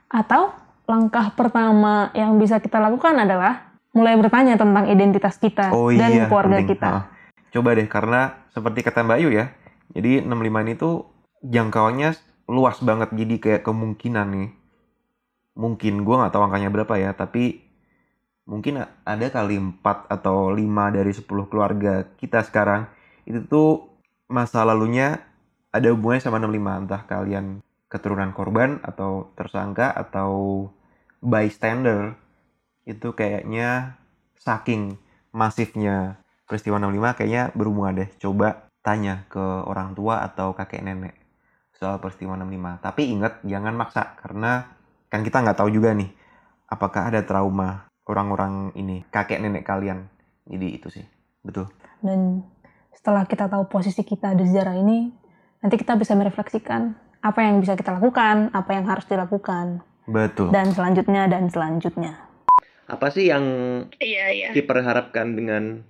Atau 0.08 0.54
langkah 0.88 1.34
pertama 1.36 2.08
yang 2.16 2.40
bisa 2.40 2.62
kita 2.62 2.80
lakukan 2.80 3.12
adalah 3.18 3.68
mulai 3.92 4.16
bertanya 4.16 4.56
tentang 4.56 4.88
identitas 4.88 5.36
kita 5.36 5.74
Oh 5.74 5.92
dan 5.92 6.12
iya, 6.12 6.24
keluarga 6.30 6.62
penting. 6.62 6.70
kita. 6.72 6.88
Ah. 6.88 7.04
Coba 7.48 7.72
deh, 7.72 7.88
karena 7.88 8.44
seperti 8.52 8.84
kata 8.84 9.04
Mbak 9.04 9.18
Ayu 9.20 9.30
ya, 9.32 9.52
jadi 9.96 10.20
65 10.20 10.64
ini 10.68 10.72
tuh 10.76 11.08
jangkauannya 11.40 12.10
luas 12.48 12.76
banget, 12.84 13.08
jadi 13.16 13.34
kayak 13.40 13.62
kemungkinan 13.64 14.26
nih, 14.36 14.48
mungkin 15.56 16.04
gue 16.04 16.14
nggak 16.20 16.32
tahu 16.32 16.44
angkanya 16.44 16.68
berapa 16.68 16.94
ya, 17.00 17.16
tapi 17.16 17.64
mungkin 18.44 18.84
ada 18.84 19.26
kali 19.32 19.56
4 19.60 20.12
atau 20.12 20.52
5 20.52 20.92
dari 20.92 21.12
10 21.12 21.24
keluarga 21.48 22.04
kita 22.20 22.44
sekarang, 22.44 22.88
itu 23.28 23.44
tuh 23.44 23.92
masa 24.24 24.64
lalunya 24.64 25.20
ada 25.68 25.92
hubungannya 25.92 26.24
sama 26.24 26.40
65, 26.40 26.88
entah 26.88 27.02
kalian 27.04 27.60
keturunan 27.92 28.32
korban 28.32 28.80
atau 28.80 29.28
tersangka 29.36 29.92
atau 29.92 30.64
bystander, 31.20 32.16
itu 32.88 33.12
kayaknya 33.12 34.00
saking 34.40 34.96
masifnya 35.28 36.16
peristiwa 36.48 36.80
65 36.80 37.20
kayaknya 37.20 37.42
berhubungan 37.52 38.00
deh. 38.00 38.08
Coba 38.16 38.72
tanya 38.80 39.28
ke 39.28 39.44
orang 39.68 39.92
tua 39.92 40.24
atau 40.24 40.56
kakek 40.56 40.80
nenek 40.80 41.12
soal 41.76 42.00
peristiwa 42.00 42.32
65. 42.40 42.80
Tapi 42.80 43.02
ingat 43.12 43.44
jangan 43.44 43.76
maksa 43.76 44.16
karena 44.16 44.72
kan 45.12 45.20
kita 45.20 45.44
nggak 45.44 45.58
tahu 45.60 45.68
juga 45.68 45.92
nih 45.92 46.08
apakah 46.68 47.12
ada 47.12 47.20
trauma 47.24 47.88
orang-orang 48.08 48.72
ini 48.72 49.04
kakek 49.12 49.44
nenek 49.44 49.68
kalian. 49.68 50.08
Jadi 50.48 50.66
itu 50.72 50.88
sih 50.88 51.04
betul. 51.44 51.68
Dan 52.00 52.40
setelah 52.99 53.22
kita 53.30 53.46
tahu 53.46 53.70
posisi 53.70 54.03
kita 54.03 54.34
di 54.34 54.42
sejarah 54.42 54.74
ini, 54.74 55.07
nanti 55.62 55.78
kita 55.78 55.94
bisa 55.94 56.18
merefleksikan 56.18 56.99
apa 57.22 57.40
yang 57.46 57.62
bisa 57.62 57.78
kita 57.78 57.94
lakukan, 57.94 58.51
apa 58.51 58.70
yang 58.74 58.90
harus 58.90 59.07
dilakukan, 59.07 59.86
Betul. 60.11 60.51
dan 60.51 60.74
selanjutnya 60.74 61.30
dan 61.30 61.46
selanjutnya. 61.46 62.18
Apa 62.90 63.14
sih 63.14 63.30
yang 63.30 63.46
Iya, 64.03 64.26
iya. 64.34 64.49
kiper 64.51 64.82
harapkan 64.82 65.38
dengan 65.38 65.86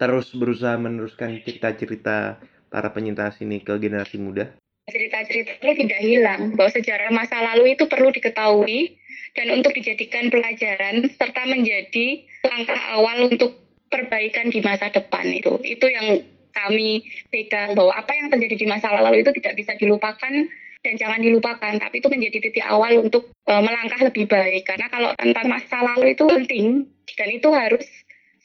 terus 0.00 0.32
berusaha 0.32 0.80
meneruskan 0.80 1.44
cerita-cerita 1.44 2.40
para 2.72 2.88
penyintas 2.96 3.36
ini 3.44 3.60
ke 3.60 3.76
generasi 3.76 4.16
muda? 4.16 4.56
cerita-cerita 4.86 5.58
itu 5.58 5.82
tidak 5.82 5.98
hilang 5.98 6.54
bahwa 6.54 6.70
sejarah 6.70 7.10
masa 7.10 7.42
lalu 7.42 7.74
itu 7.74 7.90
perlu 7.90 8.14
diketahui 8.14 8.94
dan 9.34 9.58
untuk 9.58 9.74
dijadikan 9.74 10.30
pelajaran 10.30 11.10
serta 11.10 11.42
menjadi 11.42 12.22
langkah 12.46 12.80
awal 12.94 13.26
untuk 13.26 13.58
perbaikan 13.90 14.46
di 14.46 14.62
masa 14.62 14.86
depan 14.94 15.26
itu 15.26 15.58
itu 15.66 15.90
yang 15.90 16.22
kami 16.56 17.04
pegang 17.28 17.76
bahwa 17.76 17.92
apa 17.92 18.16
yang 18.16 18.32
terjadi 18.32 18.56
di 18.56 18.66
masa 18.66 18.88
lalu 18.96 19.20
itu 19.20 19.30
tidak 19.36 19.60
bisa 19.60 19.76
dilupakan 19.76 20.32
dan 20.80 20.94
jangan 20.96 21.20
dilupakan 21.20 21.72
tapi 21.76 22.00
itu 22.00 22.08
menjadi 22.08 22.38
titik 22.48 22.64
awal 22.64 23.04
untuk 23.04 23.28
eh, 23.44 23.60
melangkah 23.60 24.00
lebih 24.00 24.24
baik 24.24 24.64
karena 24.64 24.88
kalau 24.88 25.12
tentang 25.20 25.46
masa 25.52 25.84
lalu 25.84 26.16
itu 26.16 26.24
penting 26.24 26.88
dan 27.12 27.28
itu 27.28 27.48
harus 27.52 27.84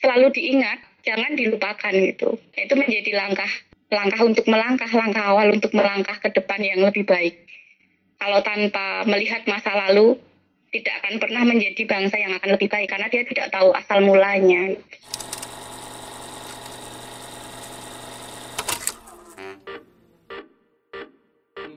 selalu 0.03 0.27
diingat 0.35 0.83
jangan 1.07 1.31
dilupakan 1.39 1.93
gitu 1.95 2.35
itu 2.59 2.73
menjadi 2.75 3.11
langkah 3.15 3.51
langkah 3.91 4.23
untuk 4.23 4.47
melangkah, 4.47 4.87
langkah 4.87 5.23
awal 5.35 5.51
untuk 5.51 5.75
melangkah 5.75 6.15
ke 6.23 6.31
depan 6.31 6.63
yang 6.63 6.79
lebih 6.79 7.03
baik. 7.03 7.43
Kalau 8.15 8.39
tanpa 8.39 9.03
melihat 9.03 9.43
masa 9.51 9.75
lalu, 9.75 10.15
tidak 10.71 11.03
akan 11.03 11.19
pernah 11.19 11.43
menjadi 11.43 11.83
bangsa 11.83 12.15
yang 12.15 12.31
akan 12.39 12.55
lebih 12.55 12.71
baik 12.71 12.87
karena 12.87 13.11
dia 13.11 13.27
tidak 13.27 13.51
tahu 13.51 13.75
asal 13.75 13.99
mulanya. 13.99 14.79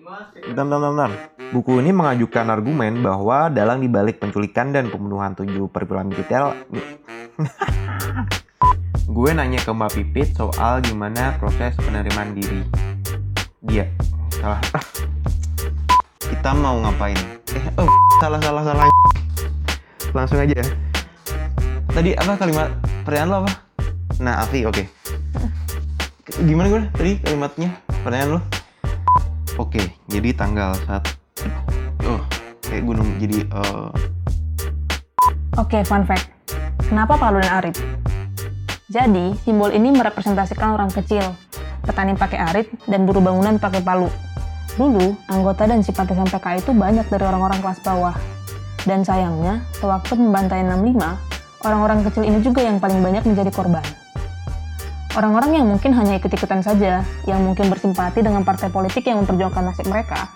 Bentar, 0.04 0.68
bentar, 0.68 0.92
bentar. 0.92 1.10
Buku 1.48 1.80
ini 1.80 1.88
mengajukan 1.88 2.52
argumen 2.52 3.00
bahwa 3.00 3.48
dalang 3.48 3.80
dibalik 3.80 4.20
penculikan 4.20 4.68
dan 4.68 4.92
pembunuhan 4.92 5.32
tujuh 5.32 5.72
perwira 5.72 6.04
militer. 6.04 6.44
Gue 9.16 9.30
nanya 9.32 9.64
ke 9.64 9.72
Mbak 9.72 9.90
Pipit 9.96 10.28
soal 10.36 10.84
gimana 10.84 11.40
proses 11.40 11.72
penerimaan 11.80 12.36
diri. 12.36 12.60
Dia 13.64 13.88
salah. 14.28 14.60
Kita 16.28 16.52
mau 16.52 16.84
ngapain? 16.84 17.16
Eh 17.56 17.64
oh 17.80 17.88
salah 18.20 18.44
salah 18.44 18.60
salah. 18.60 18.84
Langsung 20.12 20.36
aja. 20.36 20.52
Ya. 20.52 20.66
tadi 21.96 22.12
apa 22.12 22.36
kalimat? 22.36 22.68
Pertanyaan 23.08 23.28
lo 23.32 23.36
apa? 23.48 23.52
Nah 24.20 24.44
Afi 24.44 24.68
oke. 24.68 24.84
Gimana 26.44 26.68
gue 26.68 26.82
tadi 26.92 27.12
kalimatnya? 27.24 27.72
Pertanyaan 28.04 28.36
lo 28.36 28.53
oke 29.58 29.82
jadi 30.10 30.28
tanggal 30.34 30.74
saat 30.86 31.04
oh 32.06 32.20
kayak 32.64 32.82
gunung 32.84 33.08
jadi 33.18 33.46
eh, 33.46 33.90
Oke, 35.54 35.86
fun 35.86 36.02
fact. 36.02 36.34
Kenapa 36.90 37.14
Palu 37.14 37.38
dan 37.38 37.62
Arit? 37.62 37.78
Jadi, 38.90 39.38
simbol 39.46 39.70
ini 39.70 39.94
merepresentasikan 39.94 40.74
orang 40.74 40.90
kecil, 40.90 41.22
petani 41.86 42.18
pakai 42.18 42.38
arit, 42.42 42.66
dan 42.90 43.06
buruh 43.06 43.22
bangunan 43.22 43.54
pakai 43.62 43.78
palu. 43.78 44.10
Dulu, 44.74 45.14
anggota 45.30 45.70
dan 45.70 45.78
simpatisan 45.86 46.26
PKI 46.26 46.58
itu 46.58 46.74
banyak 46.74 47.06
dari 47.06 47.22
orang-orang 47.22 47.62
kelas 47.62 47.78
bawah. 47.86 48.18
Dan 48.82 49.06
sayangnya, 49.06 49.62
sewaktu 49.78 50.18
pembantaian 50.18 50.66
65, 50.74 51.22
orang-orang 51.62 52.02
kecil 52.02 52.26
ini 52.26 52.38
juga 52.42 52.60
yang 52.66 52.82
paling 52.82 52.98
banyak 52.98 53.22
menjadi 53.22 53.54
korban. 53.54 54.03
Orang-orang 55.14 55.62
yang 55.62 55.66
mungkin 55.70 55.94
hanya 55.94 56.18
ikut-ikutan 56.18 56.58
saja, 56.58 57.06
yang 57.30 57.40
mungkin 57.46 57.70
bersimpati 57.70 58.18
dengan 58.18 58.42
partai 58.42 58.66
politik 58.66 59.06
yang 59.06 59.22
memperjuangkan 59.22 59.70
nasib 59.70 59.86
mereka, 59.86 60.26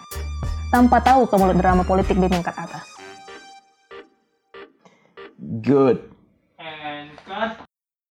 tanpa 0.70 1.02
tahu 1.02 1.26
kemulut 1.26 1.58
drama 1.58 1.82
politik 1.82 2.14
di 2.14 2.30
tingkat 2.30 2.54
atas. 2.54 2.98
good 5.62 6.17